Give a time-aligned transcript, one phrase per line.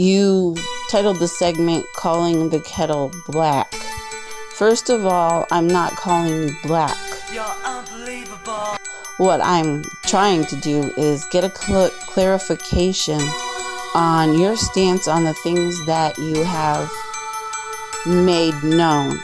[0.00, 0.56] you
[0.88, 3.70] titled the segment Calling the Kettle Black.
[4.54, 6.96] First of all, I'm not calling you black.
[7.30, 8.78] You're unbelievable.
[9.18, 13.20] What I'm trying to do is get a cl- clarification
[13.94, 16.90] on your stance on the things that you have
[18.06, 19.20] made known.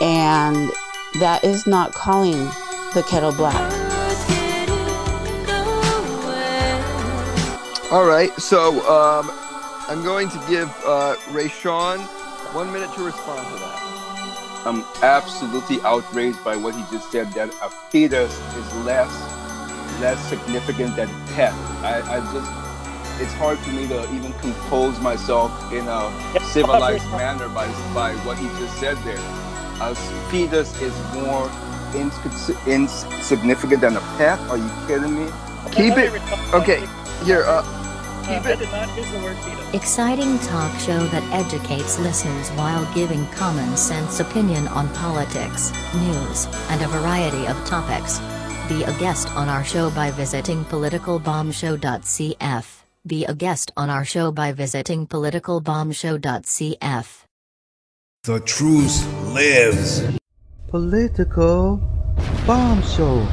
[0.00, 0.70] And
[1.18, 2.38] that is not calling
[2.94, 3.72] the kettle black.
[7.90, 9.45] All right, so um,
[9.88, 12.00] I'm going to give uh, Rayshawn
[12.52, 14.62] one minute to respond to that.
[14.66, 19.12] I'm absolutely outraged by what he just said that a fetus is less
[20.00, 21.52] less significant than a pet.
[21.84, 22.50] I, I just
[23.22, 28.38] it's hard for me to even compose myself in a civilized manner by by what
[28.38, 29.22] he just said there.
[29.80, 29.94] A
[30.30, 31.48] fetus is more
[31.94, 34.40] ins- insignificant than a pet.
[34.50, 35.30] Are you kidding me?
[35.70, 36.12] Keep it
[36.52, 36.84] okay.
[37.24, 37.62] Here, uh,
[38.28, 39.74] I did not use the word fetus.
[39.74, 46.82] Exciting talk show that educates listeners while giving common sense opinion on politics, news, and
[46.82, 48.20] a variety of topics.
[48.68, 52.82] Be a guest on our show by visiting politicalbombshow.cf.
[53.06, 57.22] Be a guest on our show by visiting politicalbombshow.cf.
[58.24, 60.02] The truth lives.
[60.66, 61.76] Political
[62.44, 63.24] Bomb Show,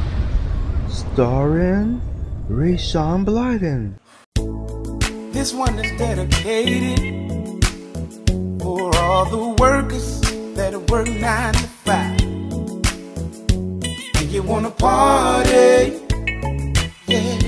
[0.87, 1.99] starring
[2.47, 3.97] Rayshawn Blyden.
[5.33, 6.99] This one is dedicated
[8.61, 10.21] for all the workers
[10.53, 12.21] that work nine to five.
[14.15, 15.99] And you wanna party,
[17.07, 17.39] yeah.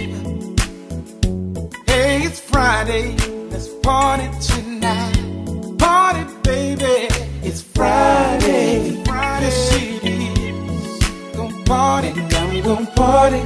[1.86, 3.16] Hey, it's Friday,
[3.52, 5.78] let's party tonight.
[5.78, 7.08] Party, baby,
[7.44, 9.04] it's Friday.
[9.06, 9.46] Friday.
[9.46, 11.36] Yes, it is.
[11.38, 13.42] Gonna party, and I'm gonna party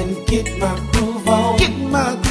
[0.00, 1.58] and get my groove on.
[1.58, 2.25] Get my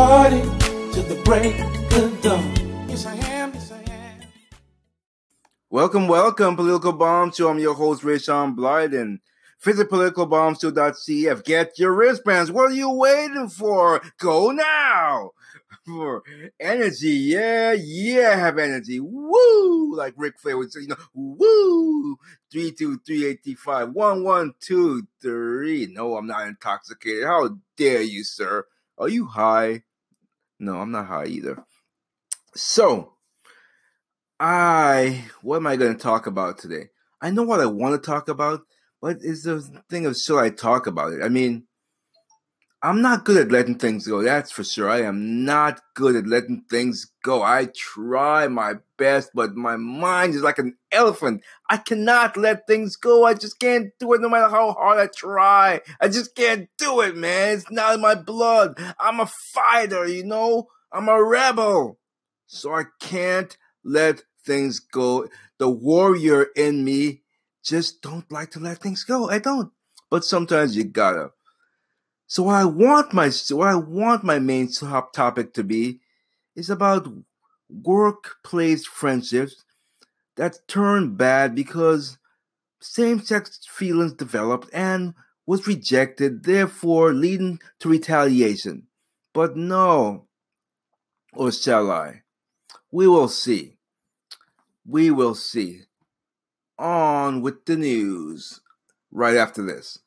[0.00, 0.40] party
[0.92, 2.88] till the break of dawn.
[2.88, 4.20] Yes, I am, yes, I am.
[5.68, 7.50] Welcome, welcome, Political Bomb Show.
[7.50, 9.18] I'm your host, Rayshawn Blyden.
[9.60, 11.44] Visit politicalbombshow.cf.
[11.44, 12.50] Get your wristbands.
[12.50, 14.00] What are you waiting for?
[14.18, 15.32] Go now.
[15.84, 16.22] For
[16.58, 19.00] energy, yeah, yeah, have energy.
[19.00, 19.94] Woo!
[19.94, 22.16] Like Ric Flair would say, you know, woo!
[22.50, 25.88] Three two three eighty five one one two three.
[25.92, 27.24] No, I'm not intoxicated.
[27.26, 28.64] How dare you, sir?
[28.96, 29.82] Are you high?
[30.60, 31.64] No, I'm not high either.
[32.54, 33.14] So,
[34.38, 36.90] I what am I going to talk about today?
[37.20, 38.60] I know what I want to talk about,
[39.00, 41.22] but it's the thing of should I talk about it?
[41.22, 41.66] I mean,
[42.82, 44.22] I'm not good at letting things go.
[44.22, 44.88] That's for sure.
[44.88, 47.42] I am not good at letting things go.
[47.42, 51.42] I try my best, but my mind is like an elephant.
[51.68, 53.24] I cannot let things go.
[53.24, 55.82] I just can't do it no matter how hard I try.
[56.00, 57.58] I just can't do it, man.
[57.58, 58.78] It's not in my blood.
[58.98, 60.68] I'm a fighter, you know?
[60.90, 61.98] I'm a rebel.
[62.46, 63.54] So I can't
[63.84, 65.28] let things go.
[65.58, 67.20] The warrior in me
[67.62, 69.28] just don't like to let things go.
[69.28, 69.70] I don't.
[70.08, 71.32] But sometimes you gotta.
[72.30, 75.98] So what I want my what I want my main top topic to be
[76.54, 77.12] is about
[77.68, 79.64] workplace friendships
[80.36, 82.18] that turn bad because
[82.78, 85.14] same-sex feelings developed and
[85.44, 88.86] was rejected, therefore leading to retaliation.
[89.34, 90.28] But no,
[91.32, 92.22] or shall I?
[92.92, 93.74] We will see.
[94.86, 95.80] We will see.
[96.78, 98.60] On with the news
[99.10, 99.98] right after this.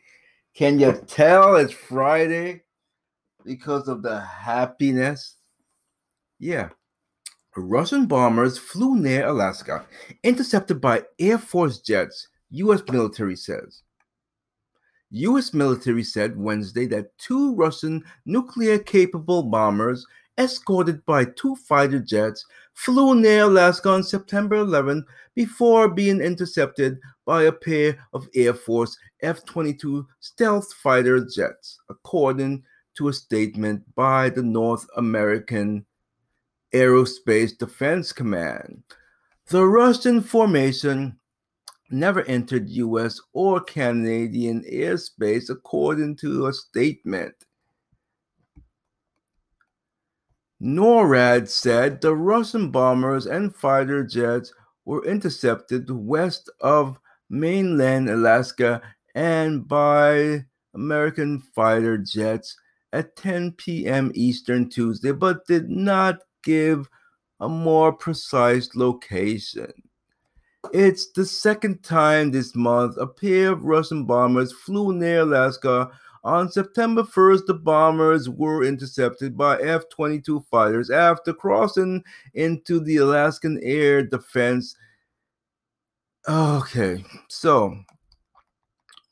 [0.55, 2.62] Can you tell it's Friday
[3.44, 5.37] because of the happiness?
[6.38, 6.69] Yeah.
[7.56, 9.84] Russian bombers flew near Alaska,
[10.22, 12.82] intercepted by Air Force jets, U.S.
[12.90, 13.82] military says.
[15.10, 15.52] U.S.
[15.52, 20.06] military said Wednesday that two Russian nuclear capable bombers,
[20.38, 25.04] escorted by two fighter jets, flew near Alaska on September 11
[25.34, 32.62] before being intercepted by a pair of Air Force F 22 stealth fighter jets, according
[32.94, 35.84] to a statement by the North American
[36.75, 38.82] Aerospace Defense Command.
[39.48, 41.19] The Russian formation
[41.92, 43.20] never entered U.S.
[43.32, 47.34] or Canadian airspace, according to a statement.
[50.62, 54.52] NORAD said the Russian bombers and fighter jets
[54.84, 58.80] were intercepted west of mainland Alaska
[59.14, 62.56] and by American fighter jets
[62.92, 64.12] at 10 p.m.
[64.14, 66.88] Eastern Tuesday, but did not give
[67.40, 69.72] a more precise location.
[70.70, 75.90] It's the second time this month a pair of Russian bombers flew near Alaska.
[76.24, 82.04] On September 1st, the bombers were intercepted by F 22 fighters after crossing
[82.34, 84.76] into the Alaskan Air Defense.
[86.28, 87.76] Okay, so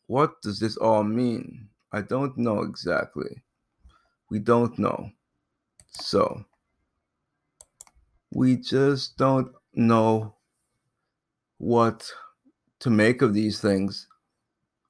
[0.06, 1.68] what does this all mean?
[1.92, 3.42] I don't know exactly.
[4.30, 5.10] We don't know.
[5.88, 6.44] So,
[8.32, 10.36] we just don't know
[11.60, 12.10] what
[12.80, 14.08] to make of these things.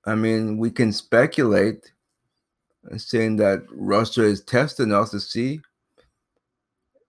[0.06, 1.92] I mean, we can speculate,
[2.90, 5.60] uh, saying that Russia is testing us to see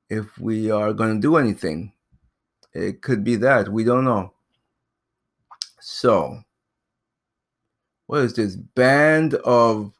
[0.10, 1.94] if we are going to do anything.
[2.74, 3.70] It could be that.
[3.70, 4.34] We don't know.
[5.80, 6.40] So,
[8.08, 8.56] what is this?
[8.56, 9.94] Band of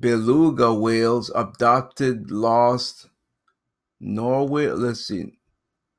[0.00, 3.08] beluga whales adopted, lost.
[4.00, 4.68] Norway.
[4.68, 5.37] Let's see.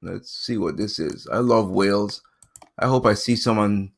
[0.01, 1.27] Let's see what this is.
[1.31, 2.21] I love whales.
[2.77, 3.91] I hope I see someone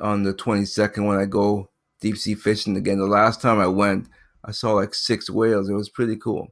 [0.00, 2.98] on the 22nd when I go deep sea fishing again.
[2.98, 4.08] The last time I went,
[4.44, 5.68] I saw like six whales.
[5.68, 6.48] It was pretty cool.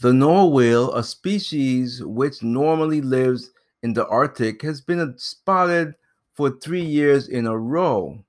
[0.00, 3.50] The narwhal, a species which normally lives
[3.82, 5.94] in the Arctic, has been spotted
[6.34, 8.24] for three years in a row.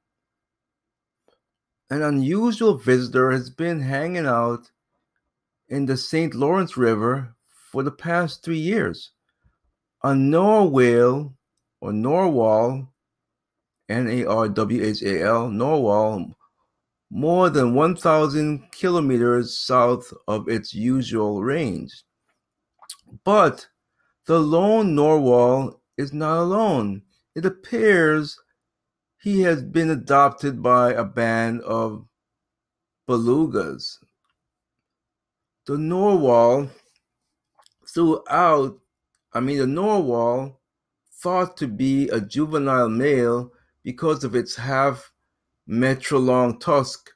[1.90, 4.72] An unusual visitor has been hanging out
[5.68, 6.34] in the St.
[6.34, 7.36] Lawrence River
[7.72, 9.12] for the past three years.
[10.04, 11.34] A narwhal
[11.80, 12.88] or Norwal,
[13.88, 16.36] N A R W H A L, narwhal,
[17.10, 22.04] more than 1,000 kilometers south of its usual range.
[23.24, 23.68] But
[24.26, 27.02] the lone narwhal is not alone.
[27.36, 28.38] It appears
[29.22, 32.06] he has been adopted by a band of
[33.08, 33.98] belugas.
[35.66, 36.70] The narwhal
[37.94, 38.80] throughout,
[39.34, 40.62] I mean, the narwhal
[41.22, 43.52] thought to be a juvenile male
[43.84, 45.12] because of its half
[45.68, 47.10] meter long tusk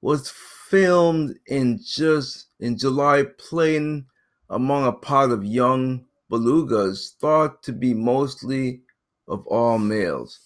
[0.00, 0.32] was
[0.68, 4.06] filmed in just in July playing
[4.50, 8.82] among a pod of young belugas thought to be mostly
[9.28, 10.38] of all males.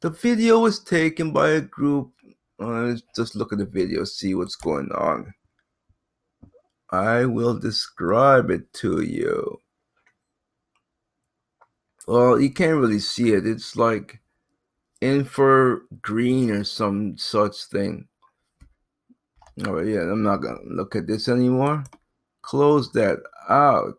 [0.00, 2.12] The video was taken by a group.
[2.60, 5.32] Uh, just look at the video, see what's going on.
[6.90, 9.60] I will describe it to you.
[12.06, 13.46] Well, you can't really see it.
[13.46, 14.20] It's like
[15.00, 18.08] infra green or some such thing.
[19.66, 21.84] All right, yeah, I'm not gonna look at this anymore.
[22.42, 23.18] Close that
[23.48, 23.98] out.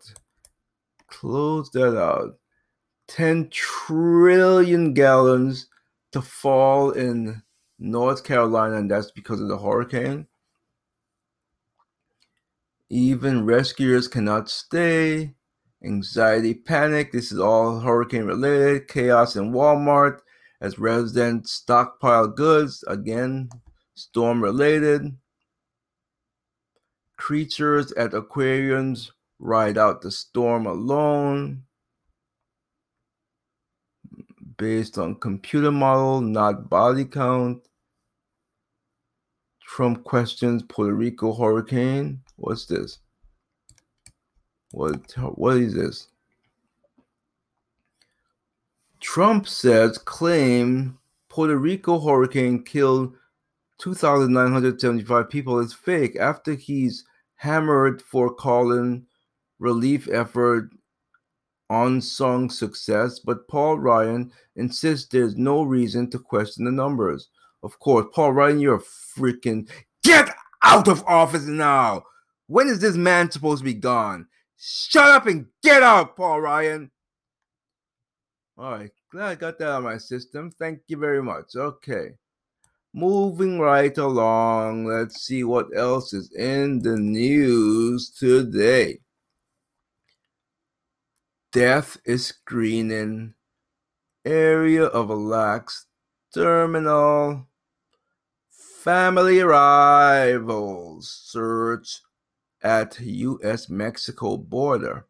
[1.07, 2.39] Close that out.
[3.09, 5.67] 10 trillion gallons
[6.11, 7.41] to fall in
[7.77, 10.27] North Carolina, and that's because of the hurricane.
[12.89, 15.35] Even rescuers cannot stay.
[15.83, 17.11] Anxiety, panic.
[17.11, 18.87] This is all hurricane related.
[18.87, 20.19] Chaos in Walmart
[20.59, 22.83] as residents stockpile goods.
[22.87, 23.49] Again,
[23.93, 25.15] storm related.
[27.17, 31.63] Creatures at aquariums ride out the storm alone.
[34.57, 37.65] Based on computer model, not body count.
[39.61, 42.21] Trump questions Puerto Rico hurricane.
[42.39, 42.99] What's this?
[44.71, 46.07] What what is this?
[48.99, 50.97] Trump says claim
[51.29, 53.15] Puerto Rico hurricane killed
[53.79, 57.05] 2,975 people is fake after he's
[57.35, 59.05] hammered for calling
[59.59, 60.69] relief effort
[61.69, 63.19] unsung success.
[63.19, 67.29] But Paul Ryan insists there's no reason to question the numbers.
[67.63, 69.69] Of course, Paul Ryan, you're a freaking
[70.03, 70.29] get
[70.63, 72.03] out of office now.
[72.49, 74.25] When is this man supposed to be gone?
[74.57, 76.89] Shut up and get out, Paul Ryan.
[78.57, 80.49] All right, glad I got that out of my system.
[80.49, 81.55] Thank you very much.
[81.55, 82.15] Okay.
[82.91, 89.01] Moving right along, let's see what else is in the news today.
[91.51, 93.35] Death is screening
[94.25, 95.85] area of a lax
[96.33, 97.47] terminal.
[98.49, 102.01] Family arrivals search
[102.61, 103.69] at U.S.
[103.69, 105.05] Mexico border.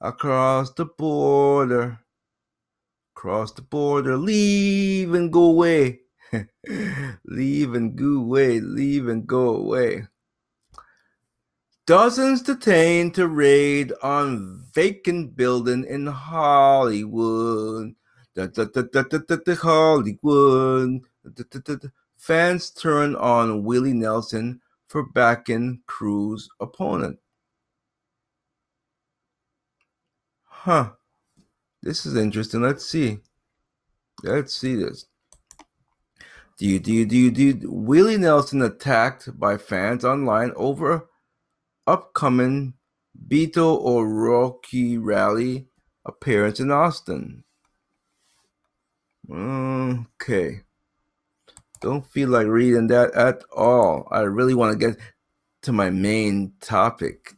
[0.00, 2.00] Across the border,
[3.14, 6.00] across the border, leave and go away.
[7.24, 10.06] leave and go away, leave and go away.
[11.86, 17.94] Dozens detained to raid on vacant building in Hollywood.
[18.36, 21.02] Hollywood.
[22.16, 27.16] Fans turn on Willie Nelson for backing Cruz opponent.
[30.42, 30.90] Huh.
[31.80, 32.60] This is interesting.
[32.60, 33.18] Let's see.
[34.24, 35.06] Let's see this.
[36.58, 41.08] Do you do you do you, do you, Willie Nelson attacked by fans online over
[41.86, 42.74] upcoming
[43.28, 45.68] Beto Rocky rally
[46.04, 47.44] appearance in Austin.
[49.30, 50.62] Okay.
[51.80, 54.06] Don't feel like reading that at all.
[54.10, 54.98] I really want to get
[55.62, 57.34] to my main topic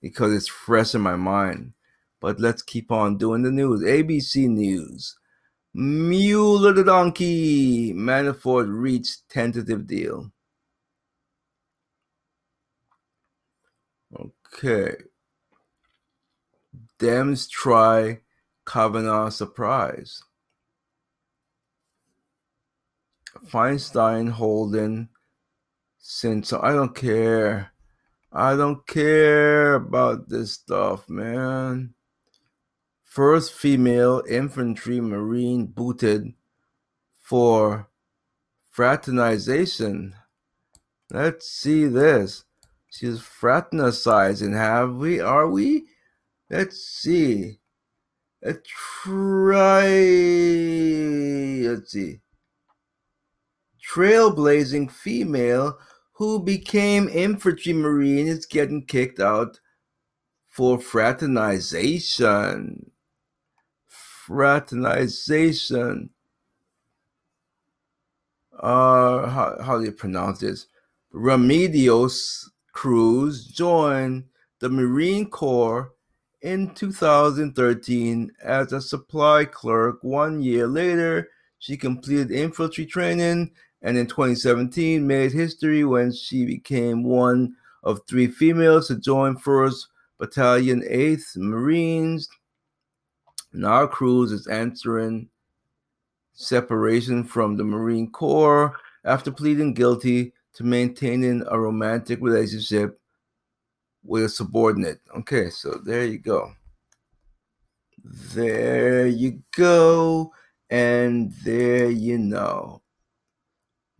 [0.00, 1.72] because it's fresh in my mind.
[2.20, 3.82] But let's keep on doing the news.
[3.82, 5.16] ABC News.
[5.74, 7.92] Mueller the donkey.
[7.92, 10.32] Manafort reached tentative deal.
[14.18, 14.94] Okay.
[16.98, 18.20] Dems try
[18.66, 20.22] Kavanaugh surprise.
[23.48, 25.08] Feinstein holding
[25.98, 27.72] since I don't care.
[28.32, 31.94] I don't care about this stuff, man.
[33.02, 36.34] First female infantry marine booted
[37.18, 37.88] for
[38.68, 40.14] fraternization.
[41.10, 42.44] Let's see this.
[42.90, 45.20] She's fraternizing, have we?
[45.20, 45.86] Are we?
[46.50, 47.58] Let's see.
[48.42, 49.86] Let's try.
[51.66, 52.20] Let's see.
[53.92, 55.78] Trailblazing female
[56.12, 59.60] who became infantry marine is getting kicked out
[60.48, 62.90] for fraternization.
[63.86, 66.10] Fraternization.
[68.58, 70.66] Uh, how, how do you pronounce this?
[71.14, 74.24] Remedios Cruz joined
[74.60, 75.92] the Marine Corps
[76.40, 80.02] in 2013 as a supply clerk.
[80.02, 81.28] One year later,
[81.58, 83.50] she completed infantry training
[83.82, 89.86] and in 2017 made history when she became one of three females to join 1st
[90.18, 92.28] Battalion 8th Marines.
[93.52, 95.28] Now Cruz is answering
[96.32, 102.98] separation from the Marine Corps after pleading guilty to maintaining a romantic relationship
[104.04, 105.00] with a subordinate.
[105.16, 106.52] Okay, so there you go.
[108.34, 110.32] There you go.
[110.70, 112.82] And there you know.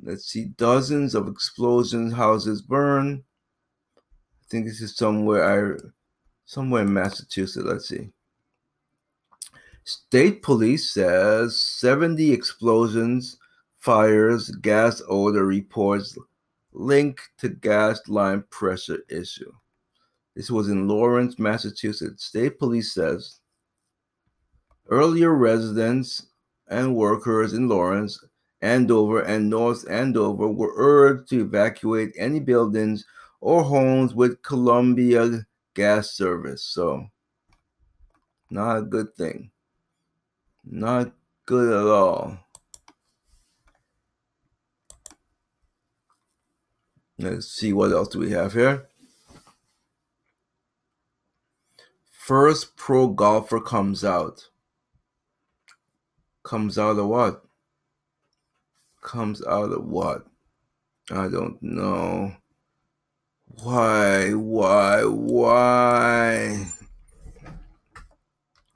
[0.06, 3.24] Let's see, dozens of explosions, houses burn.
[3.98, 5.78] I think this is somewhere I
[6.44, 7.66] somewhere in Massachusetts.
[7.66, 8.10] Let's see.
[9.82, 13.36] State police says 70 explosions,
[13.78, 16.16] fires, gas odor reports
[16.72, 19.52] link to gas line pressure issue.
[20.36, 22.26] This was in Lawrence, Massachusetts.
[22.26, 23.40] State police says
[24.88, 26.28] earlier residents
[26.68, 28.22] and workers in Lawrence,
[28.66, 33.04] Andover, and North Andover were urged to evacuate any buildings
[33.40, 36.64] or homes with Columbia gas service.
[36.64, 37.06] So,
[38.50, 39.50] not a good thing.
[40.64, 41.12] Not
[41.46, 42.38] good at all.
[47.18, 48.88] Let's see what else do we have here.
[52.10, 54.48] First pro golfer comes out.
[56.42, 57.45] Comes out of what?
[59.06, 60.26] Comes out of what?
[61.12, 62.32] I don't know.
[63.62, 66.66] Why, why, why?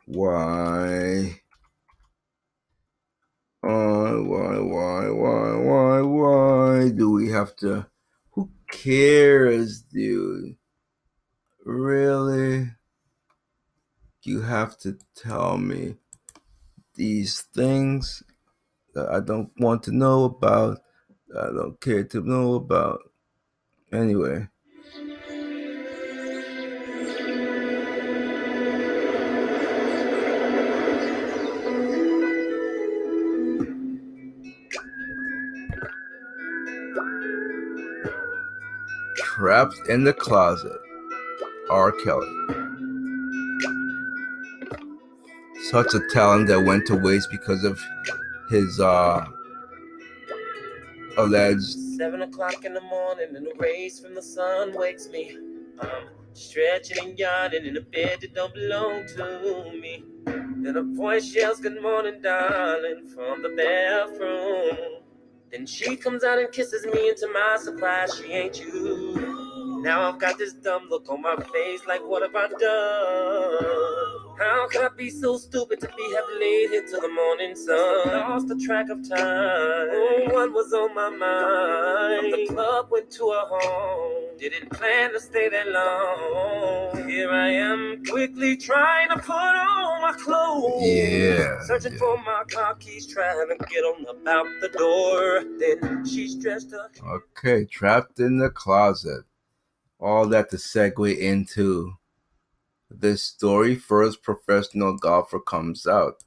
[0.06, 1.40] Why?
[3.60, 7.88] Why, why, why, why, why, why do we have to?
[8.30, 10.54] Who cares, dude?
[11.64, 12.70] Really?
[14.22, 15.96] You have to tell me
[16.94, 18.22] these things?
[18.97, 20.78] I don't want to know about,
[21.38, 23.00] I don't care to know about.
[23.92, 24.49] Anyway.
[39.16, 40.78] Trapped in the Closet,
[41.70, 41.92] R.
[41.92, 42.28] Kelly.
[45.70, 47.80] Such a talent that went to waste because of
[48.50, 49.25] his uh
[51.16, 55.37] alleged Seven o'clock in the morning and the rays from the sun wakes me.
[55.80, 60.04] I'm stretching and yawning in a bed that don't belong to me.
[60.26, 65.02] Then a voice yells, Good morning, darling, from the bathroom.
[65.52, 69.80] Then she comes out and kisses me, and to my surprise, she ain't you.
[69.83, 74.29] Now I've got this dumb look on my face, like what have I done?
[74.40, 78.09] How could I be so stupid to be have laid here till the morning sun?
[78.09, 79.18] Lost the track of time.
[79.20, 82.32] Oh, what was on my mind?
[82.32, 84.38] From the club went to a home.
[84.38, 87.06] Didn't plan to stay that long.
[87.06, 90.87] Here I am, quickly trying to put on my clothes.
[90.87, 91.99] Yeah, Searching yeah.
[91.99, 95.44] for my car keys, trying to get on about the door.
[95.59, 96.92] Then she's dressed up.
[97.06, 99.25] Okay, trapped in the closet.
[99.99, 101.92] All that to segue into
[102.90, 103.76] this story.
[103.76, 106.23] First professional golfer comes out.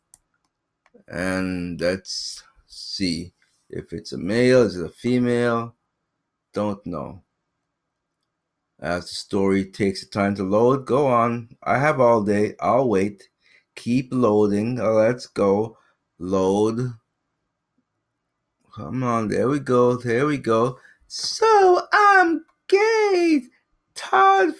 [1.07, 3.33] And let's see
[3.69, 5.75] if it's a male, is it a female?
[6.53, 7.23] Don't know.
[8.79, 11.55] As the story takes the time to load, go on.
[11.63, 12.55] I have all day.
[12.59, 13.29] I'll wait.
[13.75, 14.75] Keep loading.
[14.75, 15.77] Let's go.
[16.19, 16.93] Load.
[18.75, 19.95] Come on, there we go.
[19.95, 20.79] There we go.
[21.07, 23.43] So I'm gay.
[23.95, 24.55] Tadd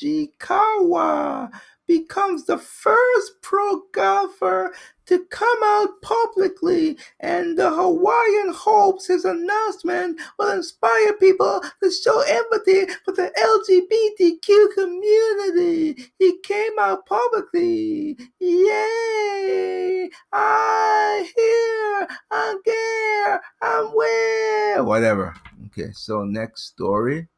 [0.00, 1.50] Fujikawa
[1.86, 4.72] becomes the first pro golfer
[5.06, 12.20] to come out publicly, and the Hawaiian hopes his announcement will inspire people to show
[12.28, 16.12] empathy for the LGBTQ community.
[16.18, 18.16] He came out publicly.
[18.38, 20.10] Yay!
[20.32, 25.34] I hear, I'm gay, I'm where, whatever.
[25.66, 27.28] Okay, so next story.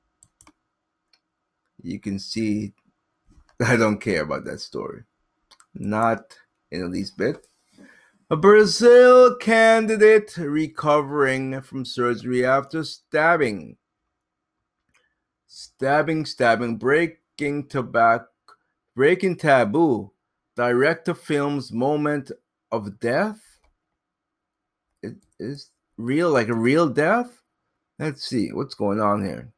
[1.83, 2.73] You can see
[3.65, 5.03] I don't care about that story.
[5.75, 6.37] Not
[6.71, 7.47] in the least bit.
[8.31, 13.77] A Brazil candidate recovering from surgery after stabbing.
[15.47, 18.27] Stabbing, stabbing, breaking tobacco,
[18.97, 20.13] breaking taboo.
[20.57, 22.31] Director films moment
[22.71, 23.41] of death.
[25.03, 27.43] It is real, like a real death.
[27.99, 29.53] Let's see what's going on here.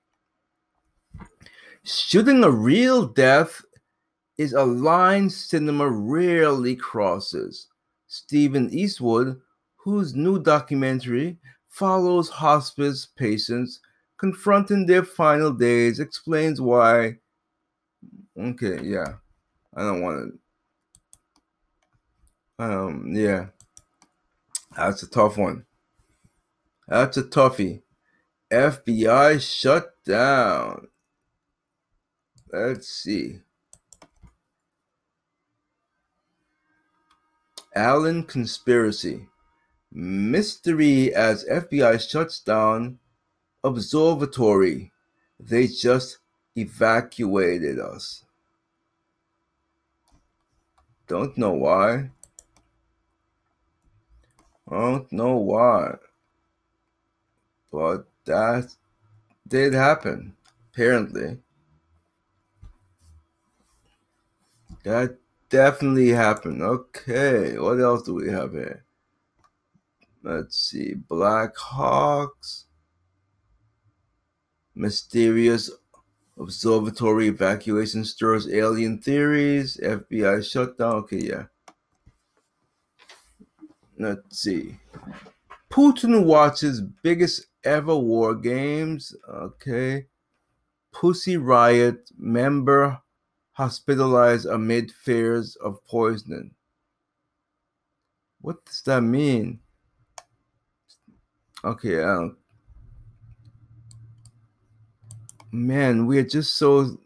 [1.87, 3.63] Shooting a real death
[4.39, 7.69] is a line cinema rarely crosses.
[8.07, 9.39] Stephen Eastwood,
[9.77, 11.37] whose new documentary
[11.69, 13.81] follows hospice patients
[14.19, 17.17] confronting their final days, explains why.
[18.39, 19.17] Okay, yeah.
[19.77, 20.41] I don't want
[22.59, 22.65] to.
[22.65, 23.49] Um, yeah.
[24.75, 25.67] That's a tough one.
[26.89, 27.83] That's a toughie.
[28.51, 30.89] FBI shut down.
[32.55, 33.41] Let's see.
[37.75, 39.27] Allen conspiracy.
[39.91, 43.01] Mystery as FBI shuts down
[43.65, 44.93] observatory.
[45.41, 46.19] They just
[46.57, 48.25] evacuated us.
[51.09, 52.11] Don't know why.
[54.71, 55.97] Don't know why.
[57.73, 58.77] But that
[59.49, 60.37] did happen,
[60.73, 61.39] apparently.
[64.85, 65.19] That
[65.49, 66.63] definitely happened.
[66.63, 68.85] Okay, what else do we have here?
[70.23, 70.95] Let's see.
[70.95, 72.67] Black Hawks.
[74.75, 75.71] Mysterious
[76.39, 79.79] observatory evacuation stirs alien theories.
[79.83, 80.97] FBI shutdown.
[80.97, 81.45] Okay, yeah.
[83.99, 84.77] Let's see.
[85.71, 89.15] Putin watches biggest ever war games.
[89.29, 90.07] Okay.
[90.93, 93.01] Pussy Riot member
[93.55, 96.51] hospitalized amid fears of poisoning.
[98.41, 99.61] What does that mean?
[101.65, 102.37] Okay, don't.
[105.51, 106.99] Man, we are just so.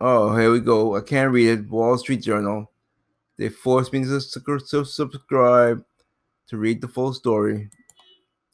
[0.00, 0.96] Oh, here we go.
[0.96, 1.68] I can't read it.
[1.68, 2.70] Wall Street Journal.
[3.36, 5.84] They forced me to to subscribe
[6.48, 7.70] to read the full story.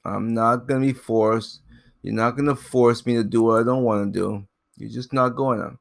[0.05, 1.61] I'm not gonna be forced.
[2.03, 4.47] You're not gonna force me to do what I don't want to do.
[4.77, 5.77] You're just not going to.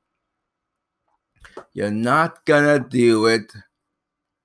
[1.73, 3.53] You're not gonna do it.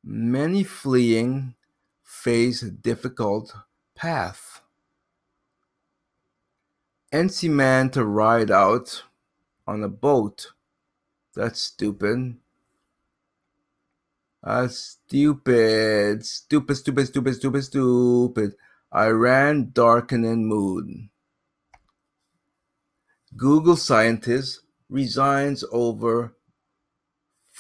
[0.02, 1.54] Many fleeing,
[2.02, 3.54] face a difficult
[3.94, 4.62] path.
[7.12, 9.04] NC man to ride out
[9.66, 10.52] on a boat.
[11.34, 12.36] That's stupid.
[14.42, 16.24] That's stupid.
[16.24, 18.54] Stupid, stupid, stupid, stupid, stupid.
[18.94, 21.08] Iran darkening mood.
[23.36, 26.34] Google scientist resigns over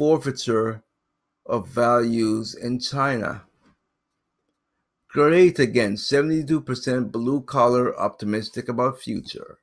[0.00, 0.82] forfeiture
[1.44, 3.42] of values in China.
[5.10, 9.58] Great again, 72% blue collar optimistic about future.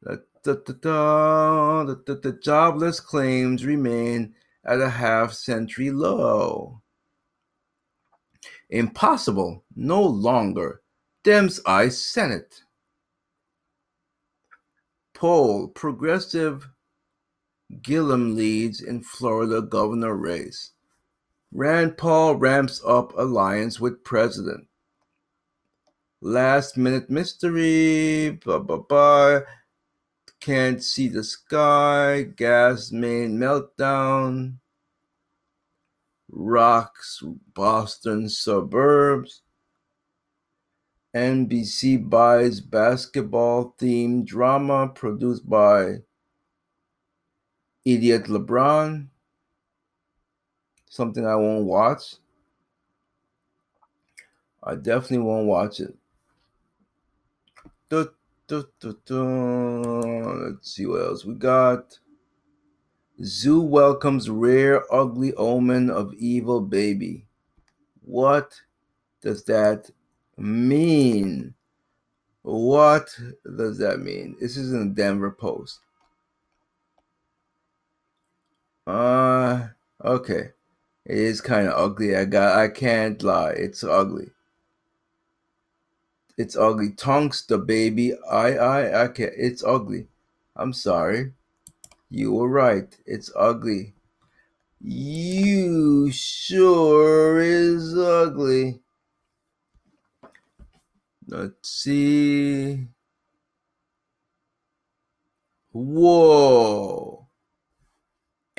[0.00, 4.32] The, the, the, the, the jobless claims remain
[4.64, 6.80] at a half century low.
[8.68, 10.82] Impossible, no longer.
[11.24, 12.62] Dems ice Senate.
[15.14, 16.68] Poll Progressive
[17.82, 20.72] Gillum leads in Florida governor race.
[21.52, 24.66] Rand Paul ramps up alliance with president.
[26.20, 28.30] Last minute mystery.
[28.30, 29.40] Blah, blah, blah.
[30.40, 32.22] Can't see the sky.
[32.22, 34.56] Gas main meltdown.
[36.28, 37.22] Rocks
[37.54, 39.42] Boston suburbs.
[41.14, 45.98] NBC buys basketball themed drama produced by
[47.84, 49.06] Idiot LeBron.
[50.88, 52.16] Something I won't watch.
[54.62, 55.94] I definitely won't watch it.
[57.88, 58.10] Du,
[58.46, 61.98] du, du, Let's see what else we got.
[63.22, 67.26] Zoo welcomes rare ugly omen of evil baby.
[68.02, 68.60] What
[69.22, 69.90] does that
[70.36, 71.54] mean?
[72.42, 73.14] What
[73.56, 74.36] does that mean?
[74.40, 75.80] This is in the Denver Post.
[78.90, 79.68] Uh
[80.04, 80.50] okay.
[81.06, 82.16] It is kind of ugly.
[82.16, 83.52] I got I can't lie.
[83.52, 84.30] It's ugly.
[86.36, 86.90] It's ugly.
[86.90, 88.14] Tonks the baby.
[88.28, 89.30] I I okay.
[89.36, 90.08] It's ugly.
[90.56, 91.34] I'm sorry.
[92.10, 92.96] You were right.
[93.06, 93.94] It's ugly.
[94.80, 98.80] You sure is ugly.
[101.28, 102.88] Let's see.
[105.72, 107.19] Whoa.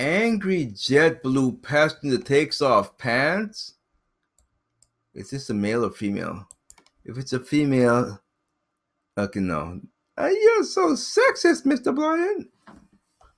[0.02, 3.76] Angry JetBlue passenger takes off pants.
[5.14, 6.48] Is this a male or female?
[7.06, 8.20] If it's a female,
[9.16, 9.80] okay, no.
[10.18, 11.94] Uh, you're so sexist, Mr.
[11.94, 12.50] Bryant.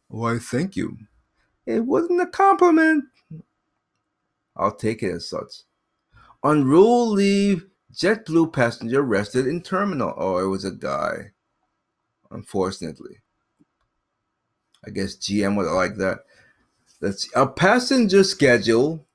[0.08, 0.98] Why, thank you.
[1.66, 3.04] It wasn't a compliment.
[4.56, 5.64] I'll take it as such.
[6.44, 10.14] On rule leave, JetBlue passenger arrested in terminal.
[10.16, 11.32] Oh, it was a guy.
[12.32, 13.18] Unfortunately.
[14.88, 16.20] I guess GM would like that.
[17.04, 17.32] Let's see.
[17.36, 19.06] A passenger schedule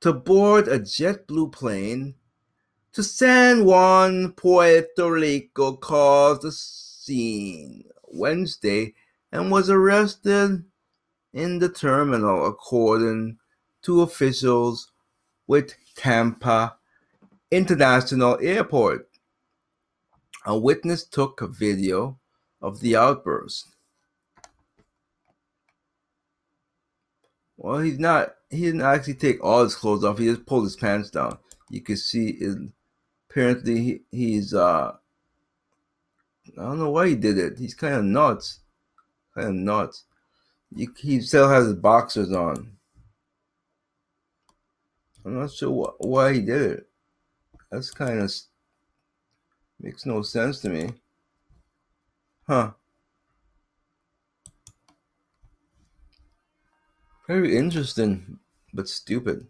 [0.00, 2.14] to board a JetBlue plane
[2.92, 8.94] to San Juan, Puerto Rico caused a scene Wednesday
[9.32, 10.66] and was arrested
[11.34, 13.38] in the terminal, according
[13.82, 14.92] to officials
[15.48, 16.76] with Tampa
[17.50, 19.08] International Airport.
[20.46, 22.20] A witness took a video
[22.62, 23.75] of the outburst.
[27.56, 28.34] Well, he's not.
[28.50, 30.18] He didn't actually take all his clothes off.
[30.18, 31.38] He just pulled his pants down.
[31.70, 32.30] You can see.
[32.30, 32.58] It,
[33.30, 34.54] apparently, he, he's.
[34.54, 34.96] uh
[36.56, 37.58] I don't know why he did it.
[37.58, 38.60] He's kind of nuts.
[39.34, 40.04] Kind of nuts.
[40.74, 42.72] You, he still has his boxers on.
[45.24, 46.88] I'm not sure wh- why he did it.
[47.70, 48.32] That's kind of
[49.80, 50.92] makes no sense to me.
[52.46, 52.72] Huh.
[57.26, 58.38] Very interesting,
[58.72, 59.46] but stupid.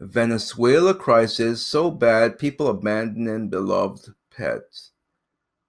[0.00, 4.92] Venezuela crisis so bad people abandoning beloved pets.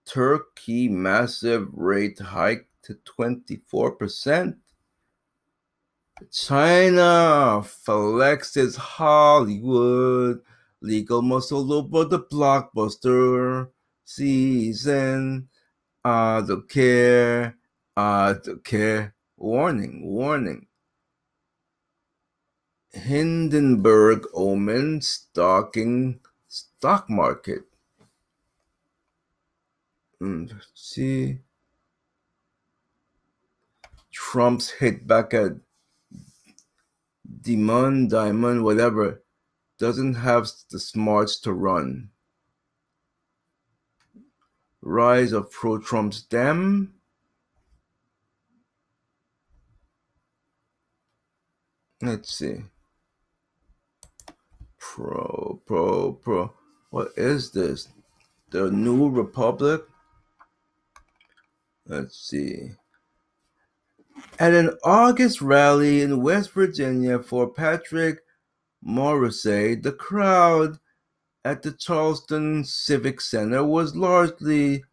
[0.06, 4.56] Turkey massive rate hike to 24%.
[6.32, 10.42] China flexes Hollywood.
[10.82, 13.70] Legal muscle over the blockbuster
[14.06, 15.50] season.
[16.04, 17.58] I don't care.
[17.98, 19.15] I don't care.
[19.38, 20.68] Warning, warning.
[22.92, 27.64] Hindenburg omen stalking stock market.
[30.22, 31.40] Mm, see.
[34.12, 35.52] Trump's hit back at
[37.42, 39.22] Demon, Diamond, whatever,
[39.78, 42.10] doesn't have the smarts to run.
[44.82, 46.95] Rise of pro Trump's Dem.
[52.02, 52.58] Let's see.
[54.78, 56.54] Pro, pro, pro.
[56.90, 57.88] What is this?
[58.52, 59.82] The New Republic?
[61.88, 62.72] Let's see.
[64.40, 68.20] At an August rally in West Virginia for Patrick
[68.86, 70.80] Morrisey, the crowd
[71.44, 74.84] at the Charleston Civic Center was largely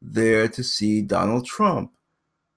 [0.00, 1.92] there to see Donald Trump.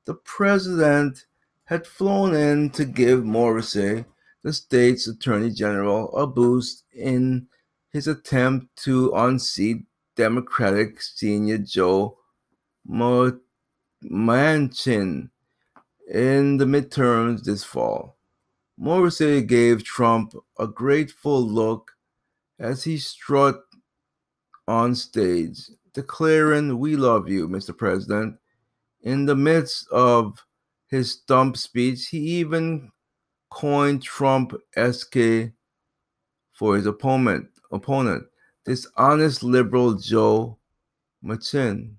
[0.06, 1.26] The president
[1.70, 4.04] had flown in to give Morrisey,
[4.42, 7.46] the state's attorney general, a boost in
[7.92, 9.84] his attempt to unseat
[10.16, 12.18] Democratic senior Joe
[12.90, 13.70] Manchin
[16.12, 18.18] in the midterms this fall.
[18.82, 21.92] Morrisey gave Trump a grateful look
[22.58, 23.62] as he strut
[24.68, 27.78] on stage, declaring, We love you, Mr.
[27.78, 28.40] President.
[29.04, 30.44] In the midst of
[30.90, 32.92] his stump speech, he even
[33.50, 35.52] coined Trump SK
[36.52, 38.26] for his opponent, opponent,
[38.66, 40.58] this honest liberal Joe
[41.24, 41.96] Manchin.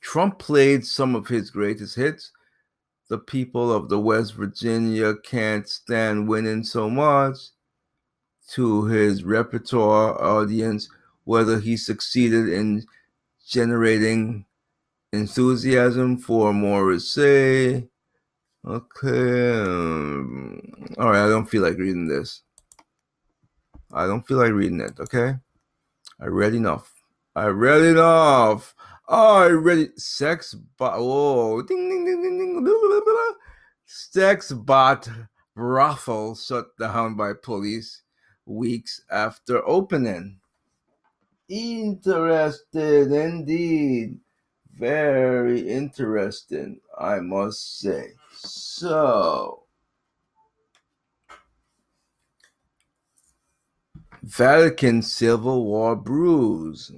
[0.00, 2.32] Trump played some of his greatest hits.
[3.08, 7.36] The people of the West Virginia can't stand winning so much
[8.50, 10.88] to his repertoire audience,
[11.24, 12.84] whether he succeeded in
[13.46, 14.44] generating
[15.12, 17.88] enthusiasm for Morrisey.
[18.64, 19.60] Okay.
[19.60, 20.60] um,
[20.98, 22.42] all right, I don't feel like reading this.
[23.92, 25.36] I don't feel like reading it, okay?
[26.20, 26.90] I read enough.
[27.34, 28.74] I read enough.
[29.08, 30.00] Oh, I read it.
[30.00, 30.98] Sex bot.
[30.98, 31.62] Whoa.
[31.62, 32.64] Ding, ding, ding, ding, ding.
[32.64, 33.34] Blah, blah, blah.
[33.86, 35.08] Sex bot
[35.54, 38.02] brothel shut down by police
[38.46, 40.38] weeks after opening.
[41.48, 44.18] Interesting indeed.
[44.82, 48.14] Very interesting, I must say.
[48.36, 49.62] So,
[54.24, 56.90] Vatican Civil War brews.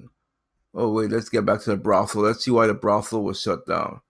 [0.73, 2.23] Oh, wait, let's get back to the brothel.
[2.23, 4.01] Let's see why the brothel was shut down.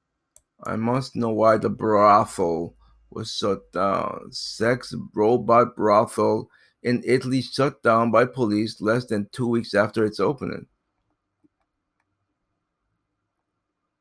[0.62, 2.76] I must know why the brothel
[3.10, 4.30] was shut down.
[4.30, 6.48] Sex robot brothel
[6.84, 10.66] in Italy shut down by police less than two weeks after its opening.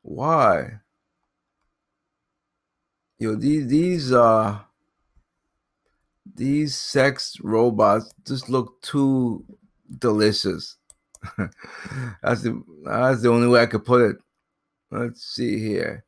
[0.04, 0.80] Why?
[3.18, 4.60] Yo, these these uh
[6.36, 9.46] these sex robots just look too
[9.98, 10.78] delicious.
[11.38, 14.18] that's the that's the only way I could put it.
[14.92, 16.04] Let's see here.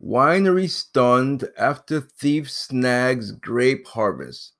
[0.00, 4.52] Winery stunned after thief snags grape harvest.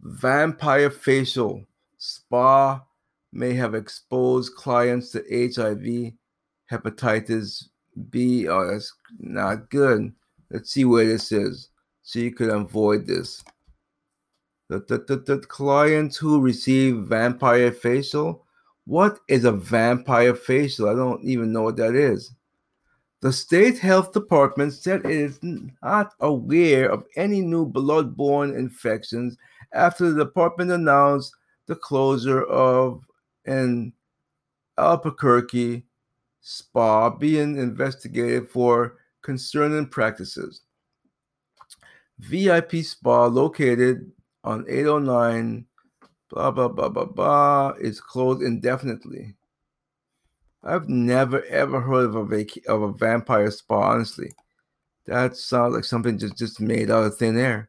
[0.00, 1.66] Vampire facial
[1.98, 2.82] spa
[3.30, 6.14] may have exposed clients to HIV,
[6.72, 7.68] hepatitis
[8.10, 8.48] B.
[8.48, 10.12] Oh, that's not good.
[10.50, 11.68] Let's see where this is
[12.02, 13.44] so you could avoid this.
[14.68, 18.46] The, the, the, the clients who receive vampire facial.
[18.86, 20.88] What is a vampire facial?
[20.88, 22.32] I don't even know what that is.
[23.20, 29.36] The state health department said it is not aware of any new blood-borne infections
[29.72, 31.32] after the department announced
[31.66, 33.04] the closure of
[33.46, 33.92] an
[34.76, 35.84] Albuquerque
[36.42, 40.62] spa being investigated for concerning practices.
[42.18, 44.12] VIP spa located
[44.44, 45.64] on 809
[46.28, 49.34] blah blah blah blah blah is closed indefinitely.
[50.64, 53.92] I've never ever heard of a vac- of a vampire spa.
[53.92, 54.32] Honestly,
[55.06, 57.68] that sounds like something just just made out of thin air.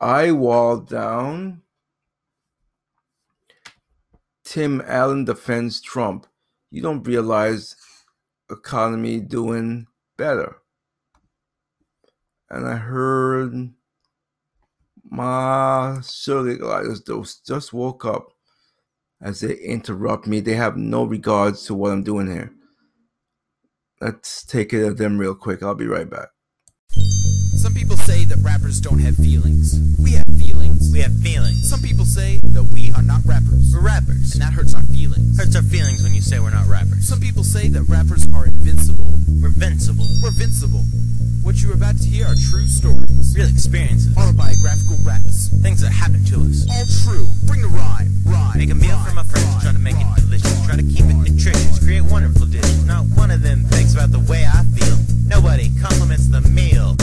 [0.00, 1.62] I walled down.
[4.44, 6.26] Tim Allen defends Trump.
[6.70, 7.76] You don't realize
[8.50, 10.56] economy doing better.
[12.50, 13.70] And I heard
[15.10, 18.32] my Gladys just, just woke up
[19.20, 20.40] as they interrupt me.
[20.40, 22.52] They have no regards to what I'm doing here.
[24.00, 25.62] Let's take it at them real quick.
[25.62, 26.28] I'll be right back.
[27.56, 29.80] Some people say that rappers don't have feelings.
[30.00, 30.37] We have.
[30.98, 31.62] We have feelings.
[31.62, 33.70] Some people say that we are not rappers.
[33.70, 34.34] We're rappers.
[34.34, 35.38] And that hurts our feelings.
[35.38, 37.06] Hurts our feelings when you say we're not rappers.
[37.06, 39.06] Some people say that rappers are invincible.
[39.38, 40.10] We're invincible.
[40.18, 40.82] We're invincible.
[41.46, 43.30] What you're about to hear are true stories.
[43.30, 44.10] Real experiences.
[44.18, 45.54] Autobiographical raps.
[45.62, 46.66] Things that happen to us.
[46.66, 47.30] All true.
[47.46, 48.10] Bring the rhyme.
[48.26, 48.58] Rhyme.
[48.58, 49.46] Make a meal rhyme, for my friends.
[49.54, 50.66] rhyme, Try to make rhyme, it delicious.
[50.66, 51.78] Try to keep it nutritious.
[51.78, 52.82] Create wonderful dishes.
[52.90, 54.98] Not one of them thinks about the way I feel.
[55.30, 56.98] Nobody compliments the meal.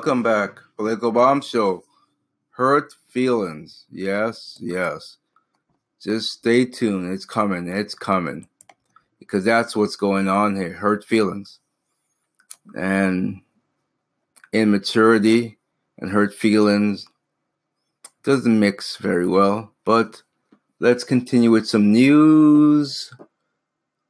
[0.00, 0.60] Welcome, back.
[0.78, 1.84] Political Bomb Show.
[2.52, 3.84] Hurt feelings.
[3.90, 5.18] Yes, yes.
[6.00, 7.12] Just stay tuned.
[7.12, 7.68] It's coming.
[7.68, 8.48] It's coming.
[9.18, 10.72] Because that's what's going on here.
[10.72, 11.58] Hurt feelings.
[12.74, 13.42] And
[14.54, 15.58] immaturity
[15.98, 17.06] and hurt feelings
[18.22, 19.74] doesn't mix very well.
[19.84, 20.22] But
[20.78, 23.12] let's continue with some news.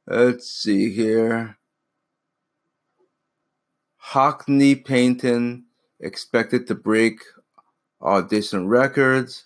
[0.07, 1.57] Let's see here.
[4.01, 5.65] Hockney Payton
[6.01, 7.21] expected to break
[8.01, 9.43] audition records.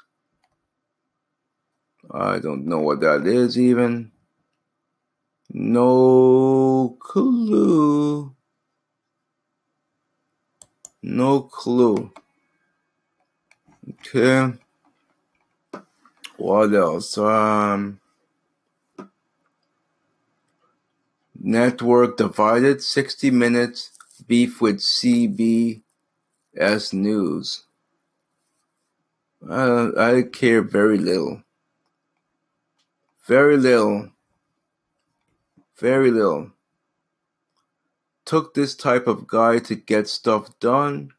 [2.11, 4.11] I don't know what that is even.
[5.51, 8.35] No clue.
[11.01, 12.11] No clue.
[13.89, 14.53] Okay.
[16.37, 17.17] What else?
[17.17, 17.99] Um
[21.37, 23.91] Network divided 60 minutes
[24.27, 24.81] beef with
[26.55, 27.63] CBS News.
[29.47, 31.43] Uh, I care very little.
[33.25, 34.09] Very little.
[35.77, 36.51] Very little.
[38.25, 41.11] Took this type of guy to get stuff done.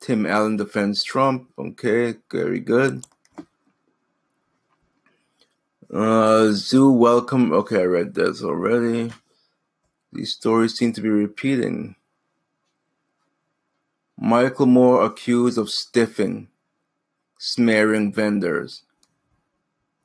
[0.00, 1.48] Tim Allen defends Trump.
[1.58, 3.04] Okay, very good.
[5.92, 7.52] Uh, Zoo welcome.
[7.52, 9.12] Okay, I read this already.
[10.12, 11.96] These stories seem to be repeating.
[14.24, 16.46] Michael Moore accused of stiffing,
[17.40, 18.84] smearing vendors.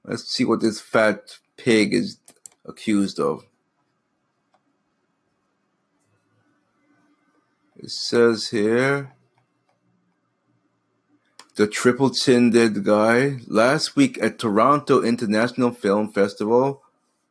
[0.03, 2.17] Let's see what this fat pig is
[2.65, 3.45] accused of.
[7.75, 9.13] It says here
[11.55, 13.37] the triple chinned guy.
[13.45, 16.81] Last week at Toronto International Film Festival,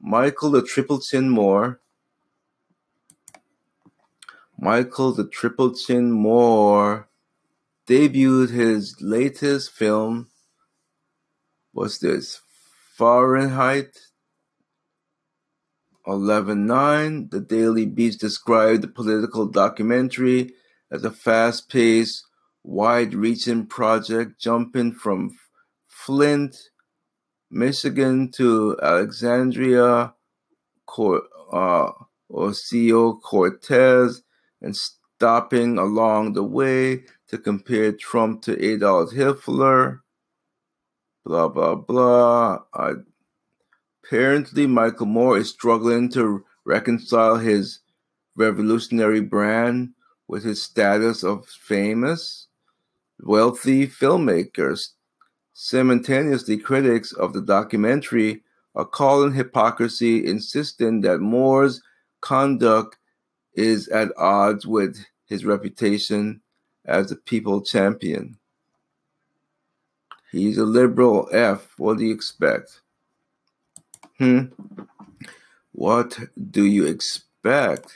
[0.01, 1.81] Michael the Triple Chin Moore
[4.59, 7.09] Michael the Triple Chin Moore
[7.87, 10.29] debuted his latest film.
[11.73, 12.41] What's this?
[12.97, 13.99] Fahrenheit
[16.07, 17.31] 11.9.
[17.31, 20.55] The Daily Beast described the political documentary
[20.91, 22.25] as a fast paced,
[22.63, 25.37] wide reaching project jumping from
[25.87, 26.57] Flint,
[27.51, 30.15] Michigan to Alexandria,
[30.89, 31.93] uh,
[32.31, 34.23] Ocasio Cortez
[34.67, 40.03] and stopping along the way to compare Trump to Adolf Hitler.
[41.25, 42.63] Blah, blah, blah.
[42.75, 42.95] Uh,
[44.05, 47.79] apparently, Michael Moore is struggling to reconcile his
[48.35, 49.91] revolutionary brand
[50.27, 52.49] with his status of famous,
[53.21, 54.89] wealthy filmmakers.
[55.53, 58.43] Simultaneously, critics of the documentary
[58.75, 61.81] are calling hypocrisy, insisting that Moore's
[62.21, 62.97] conduct
[63.57, 66.41] is at odds with his reputation
[66.85, 68.39] as a people champion.
[70.31, 71.73] He's a liberal F.
[71.79, 72.83] What do you expect?
[74.19, 74.47] Hmm?
[75.73, 76.19] What
[76.51, 77.93] do you expect?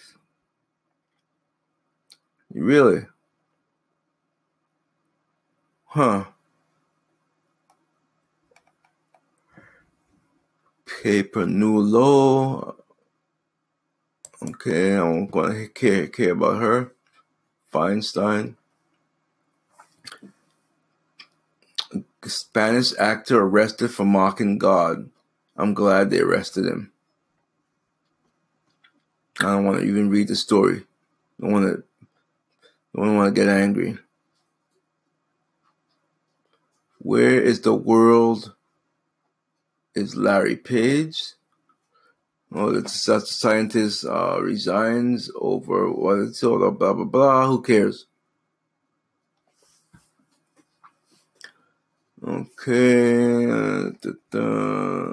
[2.52, 3.06] Really?
[5.84, 6.24] Huh.
[11.02, 12.74] Paper New Law
[14.42, 16.92] Okay, I'm gonna care care about her.
[17.72, 18.56] Feinstein.
[22.24, 25.10] Spanish actor arrested for mocking God.
[25.56, 26.92] I'm glad they arrested him.
[29.40, 30.78] I don't want to even read the story.
[30.80, 31.84] I don't want to.
[32.96, 33.98] I don't want to get angry.
[36.98, 38.54] Where is the world?
[39.94, 41.34] Is Larry Page?
[42.52, 47.46] Oh, the such scientist uh, resigns over what it's all about, blah blah blah.
[47.46, 48.06] Who cares?
[52.22, 53.46] Okay.
[54.34, 55.12] Uh.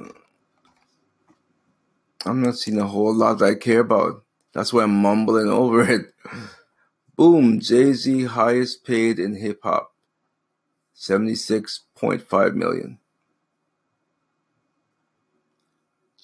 [2.26, 4.24] I'm not seeing a whole lot I care about.
[4.54, 6.14] That's why I'm mumbling over it.
[7.16, 9.94] Boom, Jay Z highest paid in hip hop.
[10.96, 13.00] 76.5 million.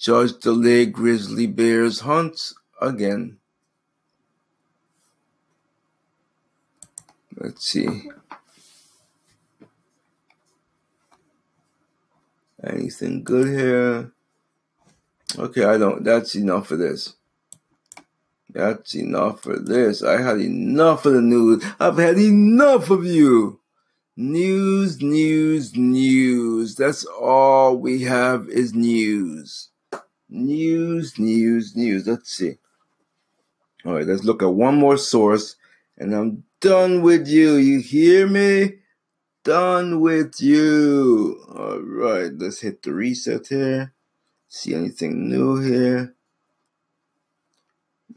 [0.04, 3.38] Judge delay grizzly bears hunts again.
[7.34, 8.10] Let's see.
[12.62, 14.12] Anything good here?
[15.38, 16.04] Okay, I don't.
[16.04, 17.14] That's enough for this.
[18.50, 20.02] That's enough for this.
[20.02, 21.64] I had enough of the news.
[21.80, 23.58] I've had enough of you.
[24.18, 26.74] News, news, news.
[26.74, 29.70] That's all we have is news.
[30.28, 32.06] News, news, news.
[32.06, 32.56] Let's see.
[33.84, 35.56] All right, let's look at one more source
[35.98, 37.56] and I'm done with you.
[37.56, 38.78] You hear me?
[39.44, 41.44] Done with you.
[41.54, 43.92] All right, let's hit the reset here.
[44.48, 46.14] See anything new here?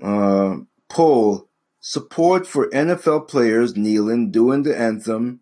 [0.01, 1.47] Uh, poll
[1.79, 5.39] support for NFL players kneeling during the anthem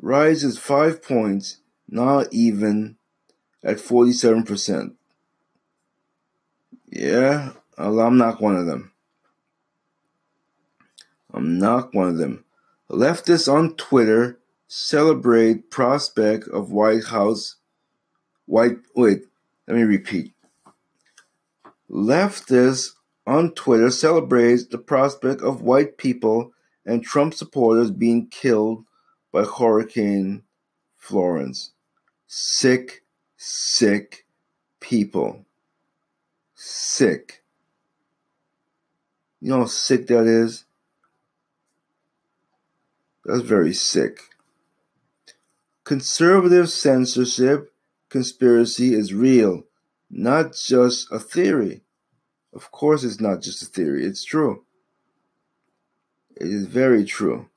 [0.00, 1.58] rises five points,
[1.88, 2.96] not even
[3.62, 4.94] at 47%.
[6.90, 8.92] Yeah, I'm not one of them.
[11.32, 12.44] I'm not one of them.
[12.90, 14.38] Leftists on Twitter
[14.68, 17.56] celebrate prospect of White House
[18.46, 19.22] white wait,
[19.66, 20.32] let me repeat.
[21.90, 22.92] Leftists
[23.26, 26.52] on Twitter celebrates the prospect of white people
[26.84, 28.84] and Trump supporters being killed
[29.32, 30.42] by Hurricane
[30.96, 31.72] Florence.
[32.26, 33.01] Sick,
[33.44, 34.24] sick
[34.78, 35.44] people.
[36.54, 37.42] Sick.
[39.40, 40.64] You know how sick that is?
[43.24, 44.30] That's very sick.
[45.82, 47.72] Conservative censorship
[48.08, 49.64] conspiracy is real,
[50.08, 51.80] not just a theory.
[52.54, 54.64] Of course, it's not just a theory, it's true.
[56.36, 57.48] It is very true.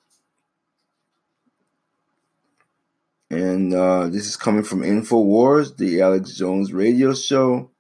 [3.30, 7.72] And uh, this is coming from InfoWars, the Alex Jones radio show.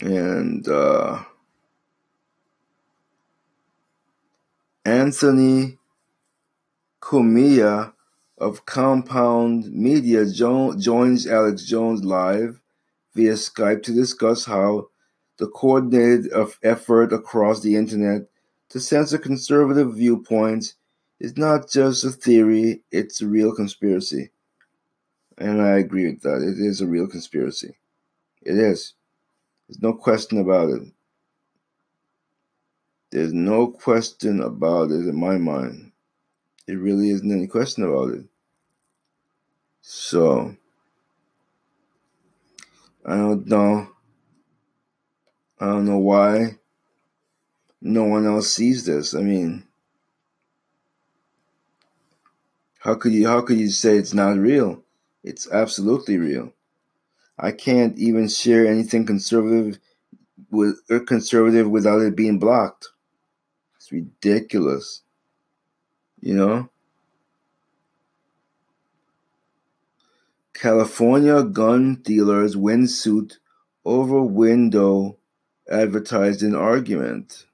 [0.00, 1.24] And uh,
[4.84, 5.78] Anthony
[7.00, 7.92] Cumia
[8.38, 12.60] of Compound Media jo- joins Alex Jones live
[13.14, 14.88] via Skype to discuss how
[15.36, 16.30] the coordinated
[16.62, 18.22] effort across the internet
[18.70, 20.74] to censor conservative viewpoints
[21.20, 24.30] is not just a theory, it's a real conspiracy.
[25.38, 26.42] And I agree with that.
[26.42, 27.76] It is a real conspiracy.
[28.42, 28.94] It is.
[29.68, 30.82] There's no question about it.
[33.10, 35.92] There's no question about it in my mind.
[36.66, 38.24] It really isn't any question about it.
[39.82, 40.56] So,
[43.04, 43.88] I don't know.
[45.58, 46.58] I don't know why
[47.80, 49.14] no one else sees this.
[49.14, 49.64] I mean,
[52.80, 54.82] how could you how could you say it's not real?
[55.22, 56.54] It's absolutely real.
[57.38, 59.78] I can't even share anything conservative
[60.50, 62.88] with or conservative without it being blocked.
[63.76, 65.02] It's ridiculous.
[66.20, 66.70] You know?
[70.54, 73.38] California gun dealers win suit
[73.84, 75.18] over window
[75.70, 77.46] advertised in argument.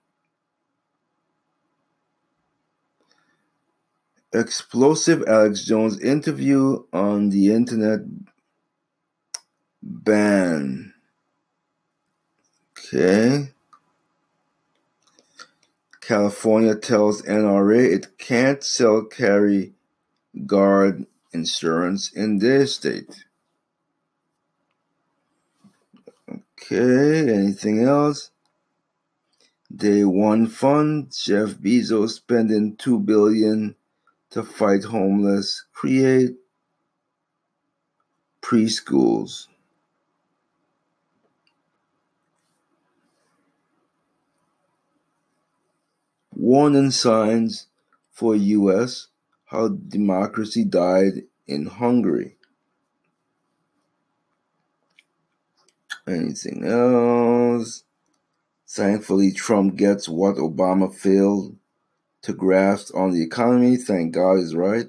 [4.36, 8.00] Explosive Alex Jones interview on the internet
[9.82, 10.92] ban.
[12.78, 13.48] Okay.
[16.02, 19.72] California tells NRA it can't sell carry
[20.44, 23.24] guard insurance in their state.
[26.28, 28.30] Okay, anything else?
[29.74, 33.74] Day one fund, Jeff Bezos spending two billion
[34.36, 36.32] to fight homeless, create
[38.42, 39.46] preschools.
[46.34, 47.68] Warning signs
[48.12, 49.06] for US
[49.46, 52.36] how democracy died in Hungary.
[56.06, 57.84] Anything else?
[58.68, 61.56] Thankfully, Trump gets what Obama failed
[62.26, 63.76] to grasp on the economy.
[63.76, 64.86] Thank God is right.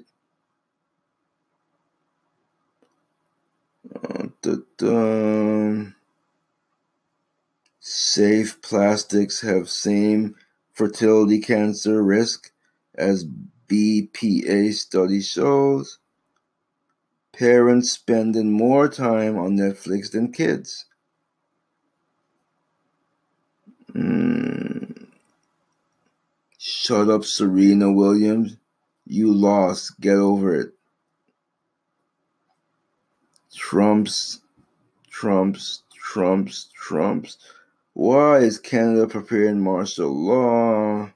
[3.94, 5.84] Uh,
[7.80, 10.34] Safe plastics have same
[10.74, 12.50] fertility cancer risk
[12.96, 13.24] as
[13.68, 15.98] BPA study shows.
[17.32, 20.86] Parents spending more time on Netflix than kids.
[23.94, 24.67] Mm.
[26.58, 28.56] Shut up, Serena Williams.
[29.06, 29.98] You lost.
[30.00, 30.72] Get over it.
[33.54, 34.40] Trump's,
[35.08, 37.38] Trump's, Trump's, Trump's.
[37.94, 41.10] Why is Canada preparing martial law?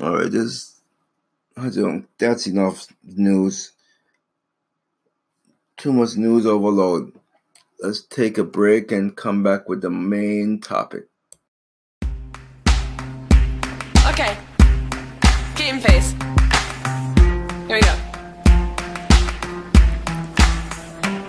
[0.00, 0.80] All right, this
[1.56, 2.08] I don't.
[2.16, 3.72] That's enough news.
[5.76, 7.12] Too much news overload.
[7.80, 11.09] Let's take a break and come back with the main topic.
[14.20, 14.36] Okay.
[15.54, 16.12] Game face.
[17.66, 17.94] Here we go.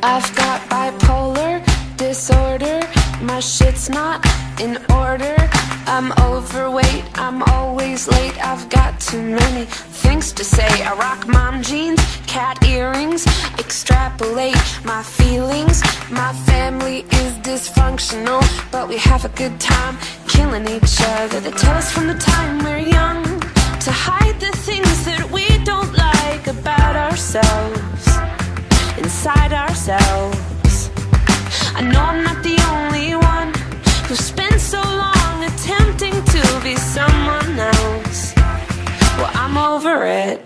[0.03, 1.63] I've got bipolar
[1.95, 2.81] disorder.
[3.21, 4.25] My shit's not
[4.59, 5.37] in order.
[5.87, 7.05] I'm overweight.
[7.15, 8.37] I'm always late.
[8.45, 9.67] I've got too many
[10.03, 10.83] things to say.
[10.83, 13.25] I rock mom jeans, cat earrings.
[13.57, 15.81] Extrapolate my feelings.
[16.11, 19.97] My family is dysfunctional, but we have a good time
[20.31, 21.39] killing each other.
[21.39, 23.23] They tell us from the time we're young
[23.85, 28.03] to hide the things that we don't like about ourselves
[28.97, 30.89] inside ourselves.
[31.75, 33.49] I know I'm not the only one
[34.07, 38.33] who spent so long attempting to be someone else.
[39.17, 40.37] Well, I'm over it.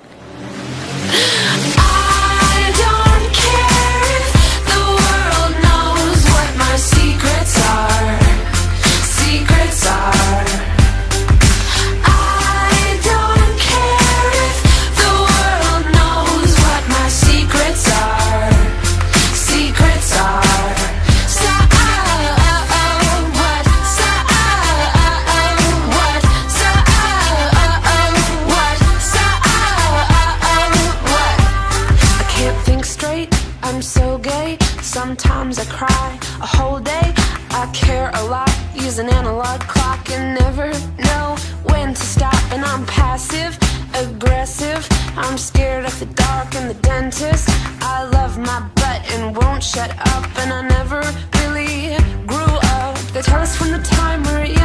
[44.03, 44.87] Aggressive.
[45.15, 47.47] I'm scared of the dark and the dentist.
[47.81, 50.23] I love my butt and won't shut up.
[50.39, 51.01] And I never
[51.39, 51.95] really
[52.27, 52.97] grew up.
[53.13, 54.64] They tell us from the time we're young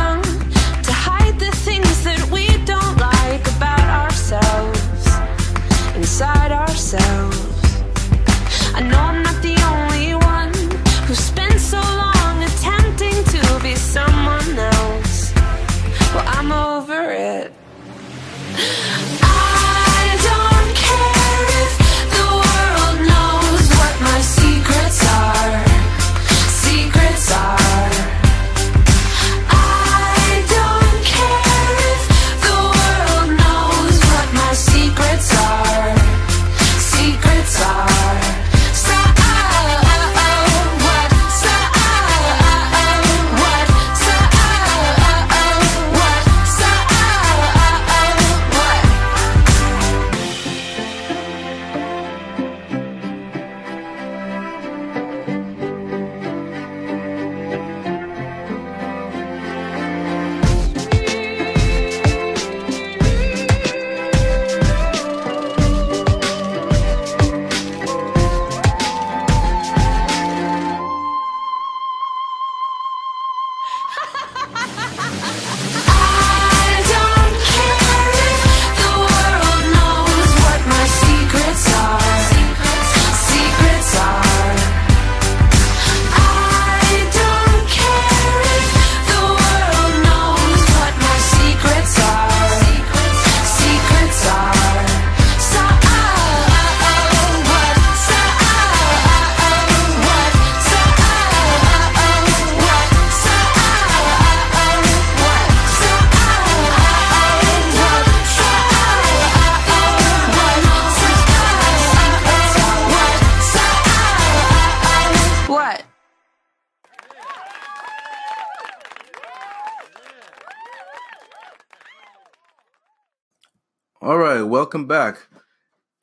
[124.81, 125.26] welcome back.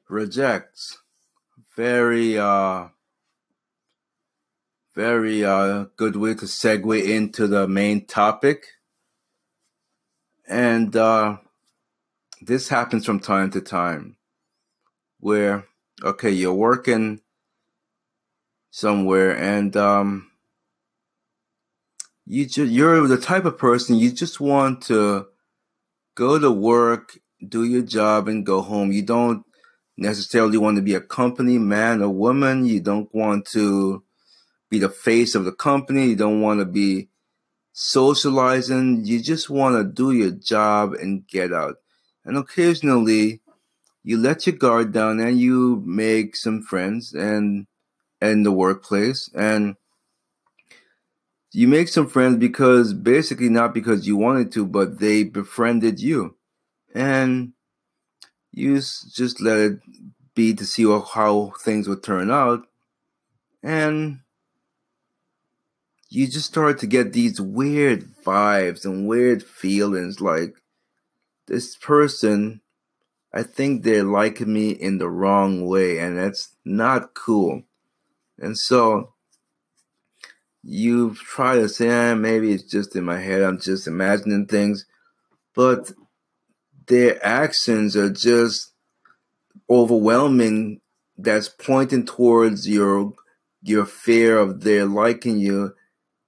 [0.08, 1.00] Rejects.
[1.76, 2.90] Very uh
[4.94, 8.66] very uh good way to segue into the main topic.
[10.48, 11.38] And uh
[12.42, 14.18] this happens from time to time
[15.20, 15.66] where
[16.04, 17.22] okay, you're working
[18.70, 20.30] somewhere and um
[22.28, 25.26] you ju- you're the type of person you just want to
[26.16, 28.92] go to work, do your job, and go home.
[28.92, 29.44] You don't
[29.98, 32.66] necessarily want to be a company man or woman.
[32.66, 34.04] You don't want to
[34.70, 36.08] be the face of the company.
[36.08, 37.10] You don't want to be
[37.74, 39.06] socializing.
[39.06, 41.76] You just want to do your job and get out.
[42.26, 43.42] And occasionally,
[44.04, 47.68] you let your guard down and you make some friends and
[48.22, 49.76] in the workplace and
[51.52, 56.37] you make some friends because basically not because you wanted to, but they befriended you.
[56.98, 57.54] And
[58.52, 59.80] you just let it
[60.34, 62.64] be to see how things would turn out.
[63.62, 64.22] And
[66.10, 70.56] you just start to get these weird vibes and weird feelings like
[71.46, 72.62] this person
[73.34, 77.64] I think they're liking me in the wrong way, and that's not cool.
[78.40, 79.14] And so
[80.64, 84.86] you try to say, eh, maybe it's just in my head, I'm just imagining things,
[85.54, 85.92] but
[86.88, 88.74] their actions are just
[89.70, 90.82] overwhelming.
[91.18, 93.14] That's pointing towards your
[93.64, 95.74] your fear of their liking you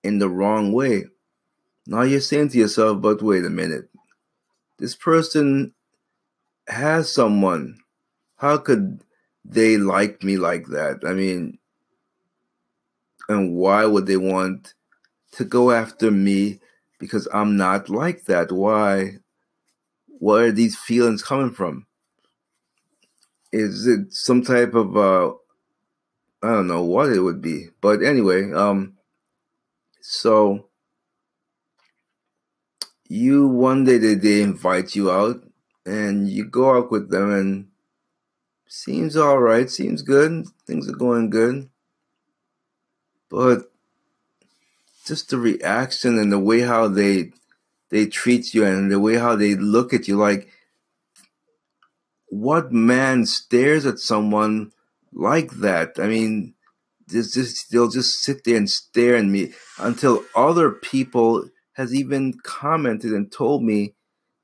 [0.03, 1.05] in the wrong way.
[1.85, 3.89] Now you're saying to yourself, but wait a minute.
[4.77, 5.73] This person
[6.67, 7.79] has someone.
[8.37, 9.03] How could
[9.45, 10.99] they like me like that?
[11.05, 11.59] I mean,
[13.27, 14.73] and why would they want
[15.33, 16.59] to go after me
[16.99, 18.51] because I'm not like that?
[18.51, 19.17] Why?
[20.19, 21.87] Where are these feelings coming from?
[23.51, 25.33] Is it some type of uh
[26.41, 27.69] I don't know what it would be.
[27.81, 28.97] But anyway, um
[30.01, 30.67] so
[33.07, 35.43] you one day they, they invite you out
[35.85, 37.67] and you go out with them and
[38.67, 41.69] seems all right, seems good, things are going good.
[43.29, 43.71] But
[45.05, 47.31] just the reaction and the way how they
[47.89, 50.49] they treat you and the way how they look at you like
[52.29, 54.71] what man stares at someone
[55.11, 55.99] like that?
[55.99, 56.53] I mean,
[57.09, 63.11] just they'll just sit there and stare at me until other people has even commented
[63.13, 63.95] and told me,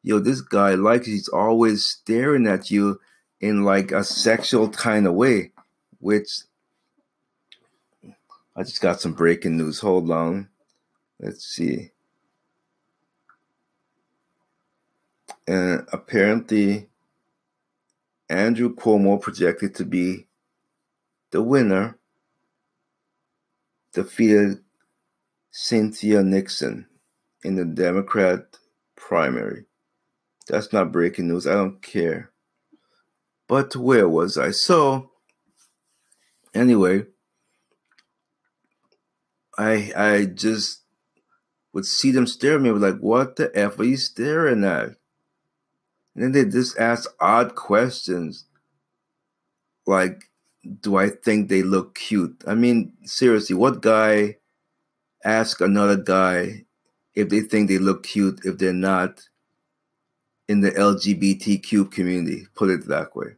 [0.02, 3.00] "Yo, this guy likes he's always staring at you
[3.40, 5.52] in like a sexual kind of way,"
[6.00, 6.42] which
[8.56, 9.80] I just got some breaking news.
[9.82, 10.50] Hold on,
[11.20, 11.92] let's see.
[15.48, 16.90] And apparently,
[18.30, 20.28] Andrew Cuomo projected to be
[21.32, 21.98] the winner
[23.94, 24.60] defeated
[25.52, 26.88] Cynthia Nixon
[27.44, 28.58] in the Democrat
[28.96, 29.66] primary.
[30.48, 31.48] That's not breaking news.
[31.48, 32.32] I don't care.
[33.48, 34.52] But where was I?
[34.52, 35.12] So,
[36.54, 37.06] anyway,
[39.58, 40.82] I I just
[41.74, 44.96] would see them stare at me like, what the F are you staring at?
[46.16, 48.46] And then they just ask odd questions
[49.86, 50.30] like,
[50.82, 52.44] do I think they look cute?
[52.48, 54.38] I mean, seriously, what guy
[55.24, 56.66] ask another guy
[57.14, 59.22] if they think they look cute if they're not
[60.48, 62.48] in the LGBTQ community?
[62.56, 63.36] Put it that way.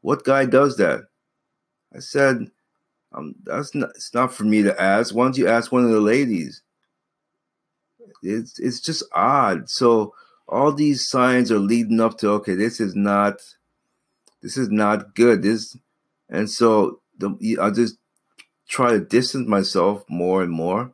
[0.00, 1.04] What guy does that?
[1.94, 2.50] I said,
[3.12, 3.90] um, that's not.
[3.90, 5.14] It's not for me to ask.
[5.14, 6.62] Why don't you ask one of the ladies?
[8.22, 9.68] It's it's just odd.
[9.70, 10.14] So
[10.48, 13.40] all these signs are leading up to okay, this is not,
[14.42, 15.42] this is not good.
[15.42, 15.76] This
[16.28, 17.98] and so the, I just
[18.68, 20.92] try to distance myself more and more,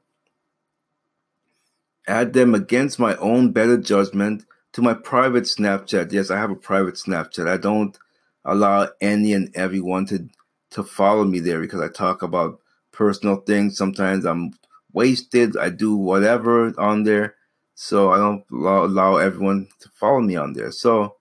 [2.07, 6.12] add them against my own better judgment to my private Snapchat.
[6.12, 7.48] Yes, I have a private Snapchat.
[7.48, 7.98] I don't
[8.44, 10.28] allow any and everyone to
[10.70, 12.61] to follow me there because I talk about
[12.92, 13.76] personal things.
[13.76, 14.53] Sometimes I'm
[14.92, 15.57] wasted.
[15.57, 17.34] I do whatever on there.
[17.83, 20.70] So I don't allow, allow everyone to follow me on there.
[20.70, 21.16] So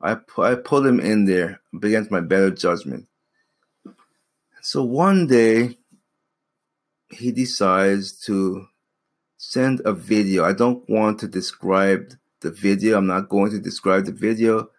[0.00, 3.06] I, I put him in there against my better judgment.
[4.60, 5.78] So one day,
[7.10, 8.66] he decides to
[9.36, 10.44] send a video.
[10.44, 12.98] I don't want to describe the video.
[12.98, 14.70] I'm not going to describe the video,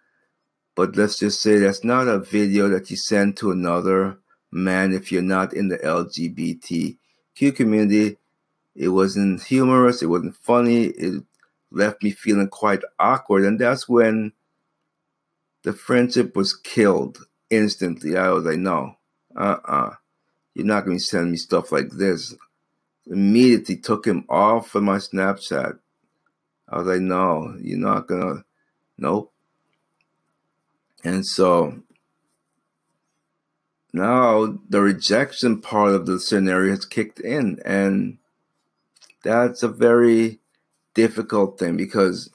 [0.76, 4.18] but let's just say that's not a video that you send to another
[4.52, 8.18] man if you're not in the LGBTQ community.
[8.80, 11.22] It wasn't humorous, it wasn't funny, it
[11.70, 14.32] left me feeling quite awkward, and that's when
[15.64, 18.16] the friendship was killed instantly.
[18.16, 18.96] I was like, no,
[19.36, 19.96] uh-uh.
[20.54, 22.34] You're not going to send me stuff like this.
[23.06, 25.78] Immediately took him off of my Snapchat.
[26.70, 28.46] I was like, no, you're not going to.
[28.98, 29.34] Nope.
[31.04, 31.82] And so
[33.92, 37.60] now the rejection part of the scenario has kicked in.
[37.66, 38.19] And
[39.24, 40.40] that's a very
[40.94, 42.30] difficult thing because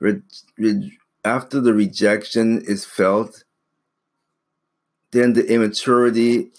[0.00, 0.22] re-
[0.58, 3.44] re- after the rejection is felt,
[5.12, 6.50] then the immaturity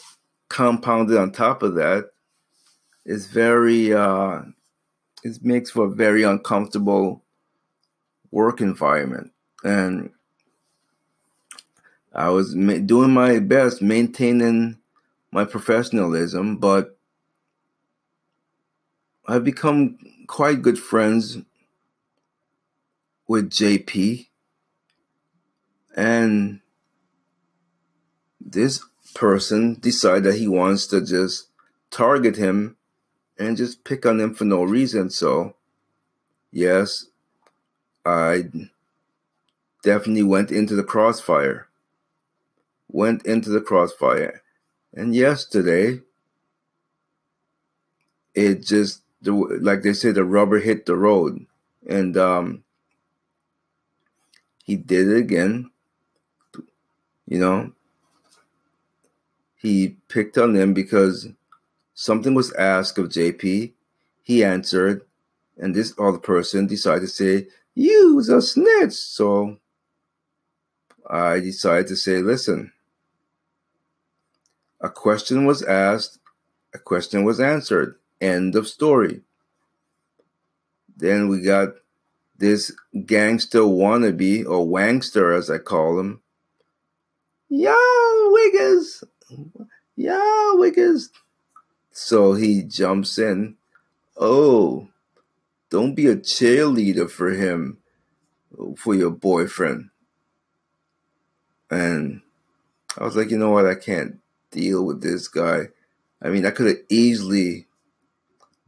[0.49, 2.11] compounded on top of that
[3.05, 4.41] is very uh,
[5.24, 7.24] it makes for a very uncomfortable
[8.32, 9.32] work environment.
[9.64, 10.11] And
[12.14, 14.78] i was ma- doing my best maintaining
[15.32, 16.93] my professionalism but
[19.26, 19.97] I've become
[20.28, 21.38] quite good friends
[23.28, 24.28] with JP.
[25.95, 26.59] And
[28.41, 31.47] this person decided that he wants to just
[31.89, 32.76] target him
[33.38, 35.09] and just pick on him for no reason.
[35.09, 35.55] So,
[36.51, 37.05] yes,
[38.05, 38.49] I
[39.84, 41.67] definitely went into the crossfire.
[42.89, 44.41] Went into the crossfire.
[44.93, 46.01] And yesterday,
[48.36, 51.45] it just, like they say, the rubber hit the road.
[51.88, 52.63] And um,
[54.63, 55.69] he did it again.
[57.26, 57.71] You know,
[59.55, 61.30] he picked on them because
[61.93, 63.71] something was asked of JP.
[64.24, 65.05] He answered,
[65.57, 68.93] and this other person decided to say, You's a snitch.
[68.93, 69.57] So
[71.09, 72.71] I decided to say, Listen,
[74.82, 76.19] a question was asked,
[76.74, 77.95] a question was answered.
[78.24, 79.19] End of story.
[80.95, 81.74] Then we got
[82.38, 82.71] this
[83.05, 86.21] gangster wannabe, or wangster as I call him.
[87.49, 87.76] Yo,
[88.32, 89.03] Wiggers!
[89.97, 91.09] Yo, Wiggers!
[91.91, 93.57] So he jumps in.
[94.15, 94.88] Oh,
[95.69, 97.80] don't be a cheerleader for him,
[98.78, 99.89] for your boyfriend.
[101.69, 102.21] And
[102.97, 103.65] I was like, you know what?
[103.65, 104.19] I can't
[104.49, 105.67] deal with this guy.
[106.21, 107.67] I mean, I could have easily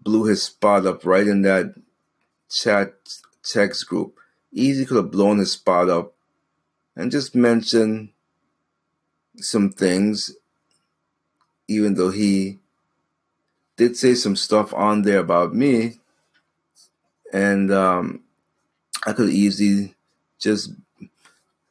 [0.06, 1.76] blew his spot up right in that
[2.50, 2.94] chat
[3.44, 4.18] text group.
[4.54, 6.14] Easy could have blown his spot up
[6.96, 8.10] and just mentioned
[9.38, 10.34] some things,
[11.68, 12.60] even though he
[13.76, 16.00] did say some stuff on there about me.
[17.34, 18.24] And um,
[19.06, 19.96] I could easily
[20.40, 20.72] just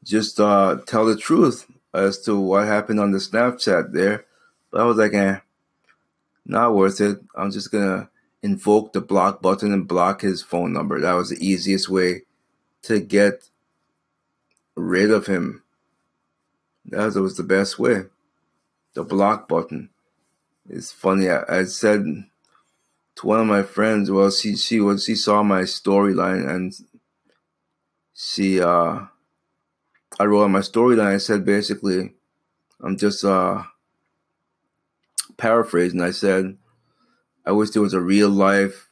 [0.03, 4.27] just uh, tell the truth as to what happened on the Snapchat there.
[4.71, 5.39] But I was like, eh,
[6.45, 7.21] not worth it.
[7.35, 8.11] I'm just gonna
[8.45, 11.01] invoke the block button and block his phone number.
[11.01, 12.25] That was the easiest way
[12.83, 13.49] to get
[14.77, 15.63] rid of him.
[16.85, 18.03] That was the best way.
[18.93, 19.89] The block button.
[20.69, 21.31] It's funny.
[21.31, 22.05] I, I said
[23.17, 26.75] to one of my friends, well, she she was she saw my storyline and
[28.13, 29.07] she uh
[30.21, 31.15] I wrote on my storyline.
[31.15, 32.13] I said basically,
[32.83, 33.63] I'm just uh
[35.39, 36.03] paraphrasing.
[36.03, 36.59] I said
[37.47, 38.89] I wish there was a real life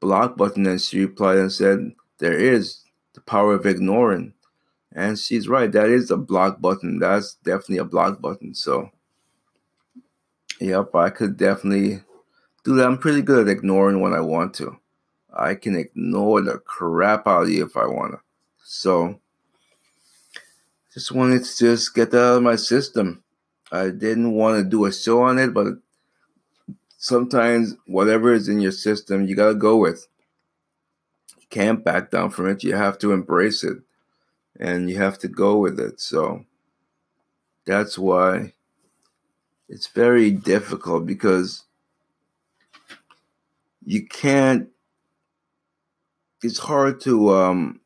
[0.00, 0.66] block button.
[0.66, 2.82] And she replied and said, There is
[3.14, 4.34] the power of ignoring.
[4.92, 5.70] And she's right.
[5.70, 6.98] That is a block button.
[6.98, 8.54] That's definitely a block button.
[8.54, 8.90] So,
[10.60, 12.02] yep, I could definitely
[12.64, 12.86] do that.
[12.86, 14.78] I'm pretty good at ignoring when I want to.
[15.32, 18.20] I can ignore the crap out of you if I want to.
[18.64, 19.20] So,
[20.94, 23.22] just wanted to just get that out of my system.
[23.70, 25.74] I didn't want to do a show on it, but
[27.06, 30.08] sometimes whatever is in your system, you got to go with.
[31.38, 32.64] You can't back down from it.
[32.64, 33.78] You have to embrace it
[34.58, 36.00] and you have to go with it.
[36.00, 36.44] So
[37.64, 38.54] that's why
[39.68, 41.62] it's very difficult because
[43.84, 44.68] you can't,
[46.42, 47.80] it's hard to, um,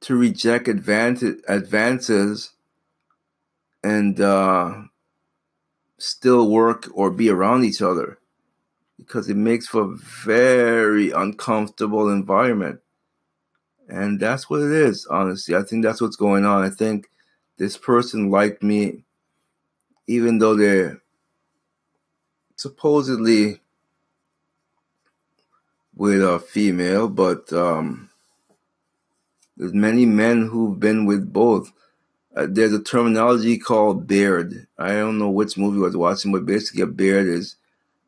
[0.00, 2.52] to reject advantage, advances
[3.84, 4.84] and uh,
[6.02, 8.18] still work or be around each other
[8.98, 12.80] because it makes for a very uncomfortable environment.
[13.88, 15.56] And that's what it is, honestly.
[15.56, 16.62] I think that's what's going on.
[16.62, 17.10] I think
[17.56, 19.04] this person liked me,
[20.06, 21.02] even though they're
[22.56, 23.60] supposedly
[25.96, 28.10] with a female, but um,
[29.56, 31.72] there's many men who've been with both
[32.36, 34.66] uh, there's a terminology called beard.
[34.78, 37.56] I don't know which movie I was watching, but basically a beard is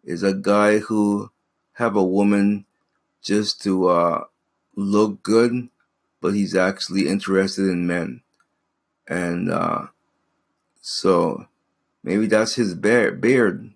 [0.05, 1.31] is a guy who
[1.75, 2.64] have a woman
[3.23, 4.25] just to uh,
[4.75, 5.68] look good,
[6.20, 8.23] but he's actually interested in men,
[9.09, 9.87] and uh,
[10.81, 11.47] so
[12.03, 13.20] maybe that's his beard.
[13.20, 13.73] Beard,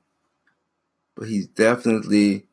[1.17, 2.45] but he's definitely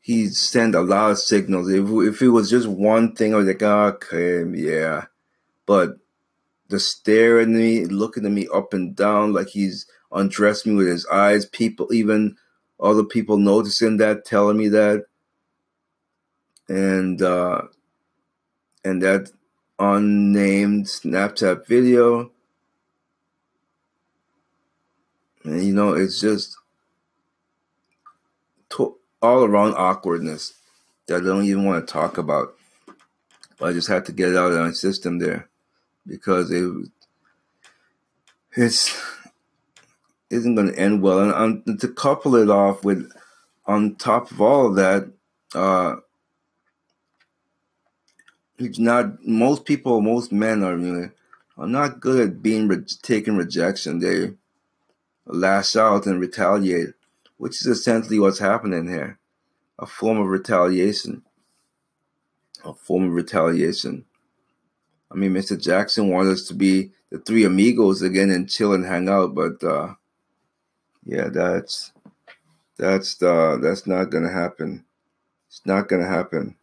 [0.00, 1.68] he sent a lot of signals.
[1.68, 5.06] If if it was just one thing, I was like, okay, yeah,
[5.66, 5.98] but
[6.68, 10.88] the staring at me, looking at me up and down like he's undressed me with
[10.88, 11.46] his eyes.
[11.46, 12.36] People, even
[12.80, 15.06] other people noticing that, telling me that,
[16.68, 17.62] and uh,
[18.84, 19.30] and that
[19.78, 22.30] unnamed Snapchat video.
[25.44, 26.56] And you know, it's just
[28.70, 30.54] to- all around awkwardness
[31.06, 32.56] that I don't even want to talk about.
[33.58, 35.48] But I just had to get it out of my system there
[36.06, 36.72] because it
[38.52, 38.96] it's
[40.30, 41.20] isn't going to end well.
[41.20, 43.10] And, and to couple it off with
[43.66, 45.10] on top of all of that,
[45.54, 45.96] uh,
[48.58, 49.24] he's not.
[49.24, 51.10] Most people, most men are really
[51.58, 53.98] are not good at being re- taking rejection.
[53.98, 54.32] They
[55.26, 56.94] lash out and retaliate,
[57.36, 59.18] which is essentially what's happening here.
[59.78, 61.22] A form of retaliation.
[62.64, 64.04] A form of retaliation.
[65.16, 65.58] I mean, Mr.
[65.58, 69.64] Jackson wanted us to be the three amigos again and chill and hang out, but
[69.64, 69.94] uh,
[71.06, 71.92] yeah, that's
[72.76, 74.84] that's the that's not gonna happen.
[75.48, 76.54] It's not gonna happen.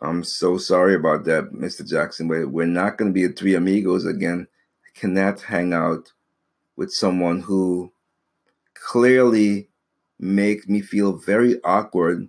[0.00, 1.84] I'm so sorry about that, Mr.
[1.84, 4.46] Jackson, but we're not gonna be the three amigos again.
[4.86, 6.12] I cannot hang out
[6.76, 7.92] with someone who
[8.74, 9.68] clearly
[10.20, 12.28] make me feel very awkward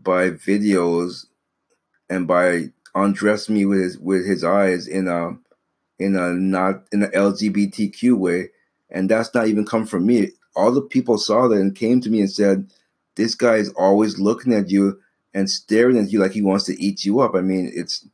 [0.00, 1.26] by videos
[2.08, 5.36] and by undress me with his with his eyes in a
[5.98, 8.50] in a not in an LGBTQ way,
[8.90, 10.30] and that's not even come from me.
[10.54, 12.70] All the people saw that and came to me and said,
[13.16, 15.00] "This guy is always looking at you
[15.34, 18.06] and staring at you like he wants to eat you up." I mean, it's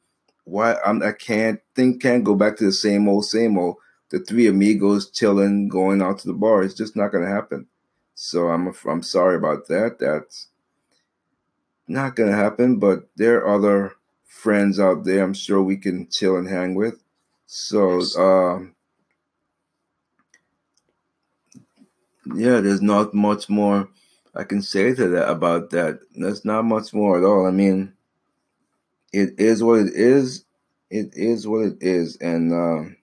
[0.45, 3.76] why I'm I can't think can't go back to the same old same old.
[4.11, 6.62] The three amigos chilling, going out to the bar.
[6.62, 7.66] It's just not going to happen.
[8.14, 9.99] So I'm I'm sorry about that.
[9.99, 10.49] That's
[11.87, 12.79] not going to happen.
[12.79, 13.93] But there are other
[14.29, 15.24] friends out there.
[15.24, 17.03] I'm sure we can chill and hang with.
[17.47, 18.76] So, um,
[22.35, 23.89] yeah, there's not much more
[24.39, 25.99] I can say to that about that.
[26.14, 27.45] There's not much more at all.
[27.45, 27.93] I mean,
[29.12, 30.45] it is what it is.
[30.91, 32.97] It is what it is, and um,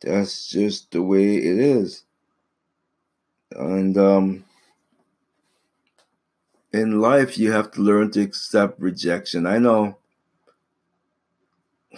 [0.00, 2.04] that's just the way it is.
[3.50, 4.44] And um,
[6.72, 9.46] in life, you have to learn to accept rejection.
[9.46, 9.98] I know.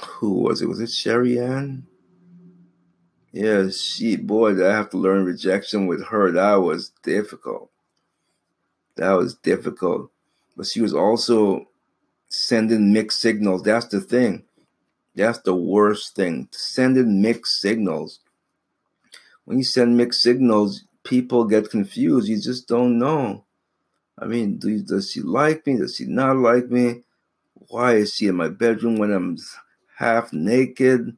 [0.00, 0.68] Who was it?
[0.68, 1.86] Was it Sherry Ann?
[3.32, 6.30] Yeah, she, boy, did I have to learn rejection with her.
[6.30, 7.70] That was difficult.
[8.96, 10.10] That was difficult.
[10.56, 11.68] But she was also
[12.28, 13.62] sending mixed signals.
[13.62, 14.44] That's the thing.
[15.16, 16.48] That's the worst thing.
[16.52, 18.20] Sending mixed signals.
[19.44, 22.28] When you send mixed signals, people get confused.
[22.28, 23.43] You just don't know.
[24.18, 25.78] I mean, do, does she like me?
[25.78, 27.02] Does she not like me?
[27.68, 29.36] Why is she in my bedroom when I'm
[29.96, 31.16] half naked?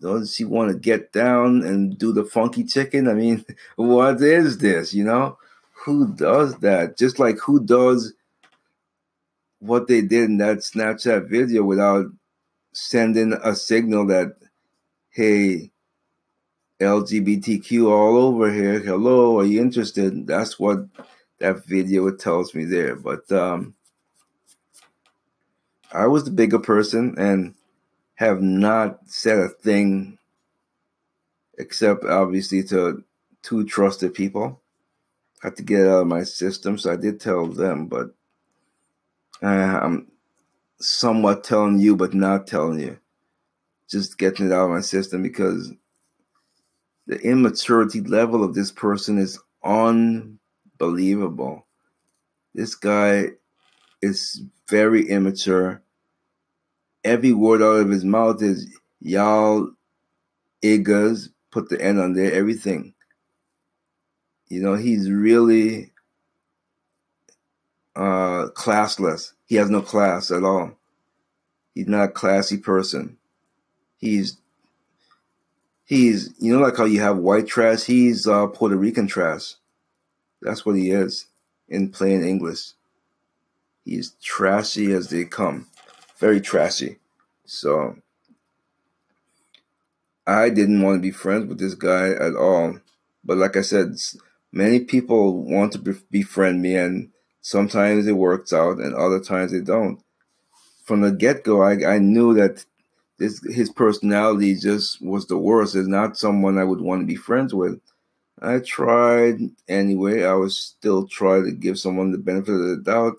[0.00, 3.08] Does she want to get down and do the funky chicken?
[3.08, 3.44] I mean,
[3.76, 4.92] what is this?
[4.92, 5.38] You know,
[5.84, 6.98] who does that?
[6.98, 8.12] Just like who does
[9.60, 12.06] what they did in that Snapchat video without
[12.72, 14.36] sending a signal that,
[15.10, 15.70] hey,
[16.80, 18.80] LGBTQ all over here.
[18.80, 20.26] Hello, are you interested?
[20.26, 20.86] That's what
[21.38, 22.96] that video tells me there.
[22.96, 23.74] But um,
[25.92, 27.54] I was the bigger person and
[28.14, 30.18] have not said a thing
[31.58, 33.02] except obviously to
[33.42, 34.60] two trusted people.
[35.42, 38.10] I had to get it out of my system, so I did tell them, but
[39.42, 40.10] uh, I'm
[40.80, 42.98] somewhat telling you, but not telling you.
[43.88, 45.72] Just getting it out of my system because
[47.06, 49.38] the immaturity level of this person is
[50.80, 51.66] unbelievable.
[52.54, 53.30] This guy
[54.02, 55.82] is very immature.
[57.04, 58.68] Every word out of his mouth is
[59.00, 59.70] y'all
[60.62, 62.94] iggas, put the N on there, everything.
[64.48, 65.92] You know, he's really
[67.94, 69.32] uh, classless.
[69.46, 70.72] He has no class at all.
[71.74, 73.18] He's not a classy person.
[73.98, 74.38] He's
[75.84, 77.84] he's you know like how you have white trash.
[77.84, 79.54] He's uh, Puerto Rican trash.
[80.42, 81.26] That's what he is
[81.68, 82.72] in plain English.
[83.84, 85.68] He's trashy as they come,
[86.18, 86.98] very trashy.
[87.44, 87.96] So
[90.26, 92.80] I didn't want to be friends with this guy at all.
[93.24, 93.96] But like I said,
[94.52, 97.10] many people want to befriend me, and
[97.40, 100.00] sometimes it works out, and other times it don't.
[100.84, 102.64] From the get go, I, I knew that
[103.18, 105.74] this his personality just was the worst.
[105.74, 107.80] It's not someone I would want to be friends with.
[108.42, 110.24] I tried anyway.
[110.24, 113.16] I was still trying to give someone the benefit of the doubt,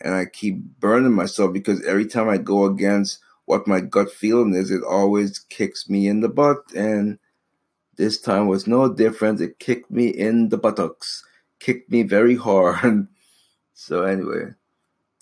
[0.00, 4.54] and I keep burning myself because every time I go against what my gut feeling
[4.54, 6.58] is, it always kicks me in the butt.
[6.74, 7.18] And
[7.96, 9.40] this time was no different.
[9.40, 11.24] It kicked me in the buttocks,
[11.58, 13.08] kicked me very hard.
[13.74, 14.52] so anyway,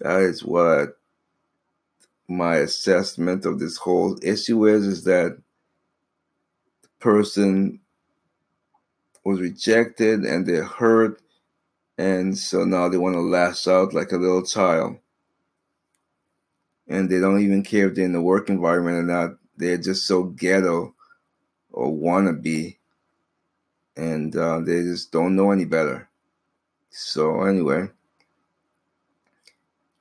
[0.00, 0.98] that is what
[2.28, 5.38] my assessment of this whole issue is: is that
[6.82, 7.80] the person
[9.26, 11.20] was rejected and they're hurt,
[11.98, 14.98] and so now they want to lash out like a little child
[16.88, 19.30] and they don't even care if they're in the work environment or not.
[19.56, 20.94] They're just so ghetto
[21.72, 22.78] or wanna be,
[23.96, 26.08] and uh, they just don't know any better.
[26.90, 27.88] So anyway,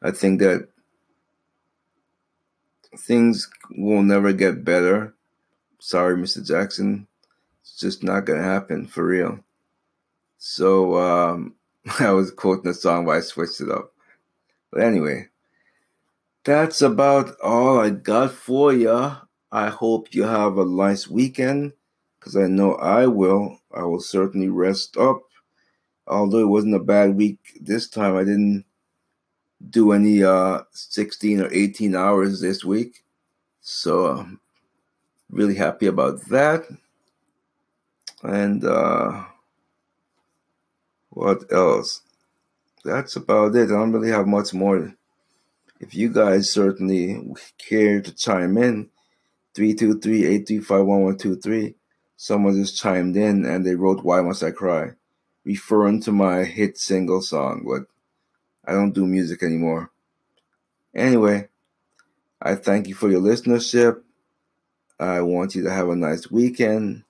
[0.02, 0.70] I think that
[2.98, 5.14] things will never get better.
[5.80, 6.46] Sorry, Mr.
[6.46, 7.08] Jackson.
[7.66, 9.40] It's just not gonna happen for real.
[10.38, 11.56] So um,
[12.00, 13.92] I was quoting a song, but I switched it up.
[14.72, 15.30] But anyway,
[16.44, 19.22] that's about all I got for ya.
[19.52, 21.74] I hope you have a nice weekend,
[22.20, 23.60] because I know I will.
[23.74, 25.24] I will certainly rest up.
[26.06, 28.66] Although it wasn't a bad week this time, I didn't
[29.72, 33.04] do any uh 16 or 18 hours this week.
[33.62, 34.40] So I'm
[35.32, 36.68] really happy about that.
[38.26, 39.24] And uh
[41.10, 42.02] what else?
[42.84, 43.70] That's about it.
[43.70, 44.94] I don't really have much more.
[45.80, 47.24] If you guys certainly
[47.58, 48.90] care to chime in,
[49.56, 51.76] 323-835-1123.
[52.18, 54.92] Someone just chimed in and they wrote Why Must I Cry?
[55.44, 57.84] Referring to my hit single song, but
[58.70, 59.92] I don't do music anymore.
[60.94, 61.48] Anyway,
[62.42, 64.02] I thank you for your listenership.
[65.00, 67.04] I want you to have a nice weekend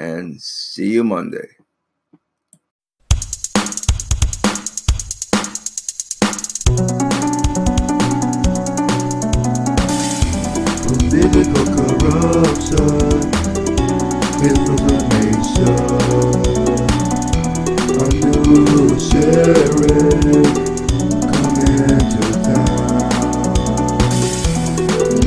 [0.00, 1.46] and see you Monday.
[10.86, 13.20] Political corruption,
[14.40, 15.76] misinformation.
[18.00, 19.74] A new sheriff
[21.30, 23.10] coming to town.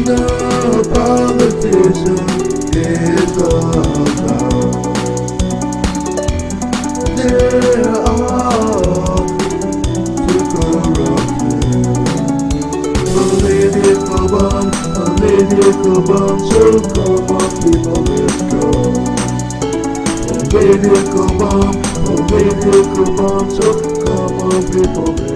[0.07, 0.19] The
[0.95, 2.19] politician
[2.75, 3.82] is allowed.
[15.45, 18.61] Political bomb, so come on people, let's go.
[20.49, 21.75] Political bomb,
[22.05, 23.67] political bomb, so
[24.05, 25.32] come on people, let's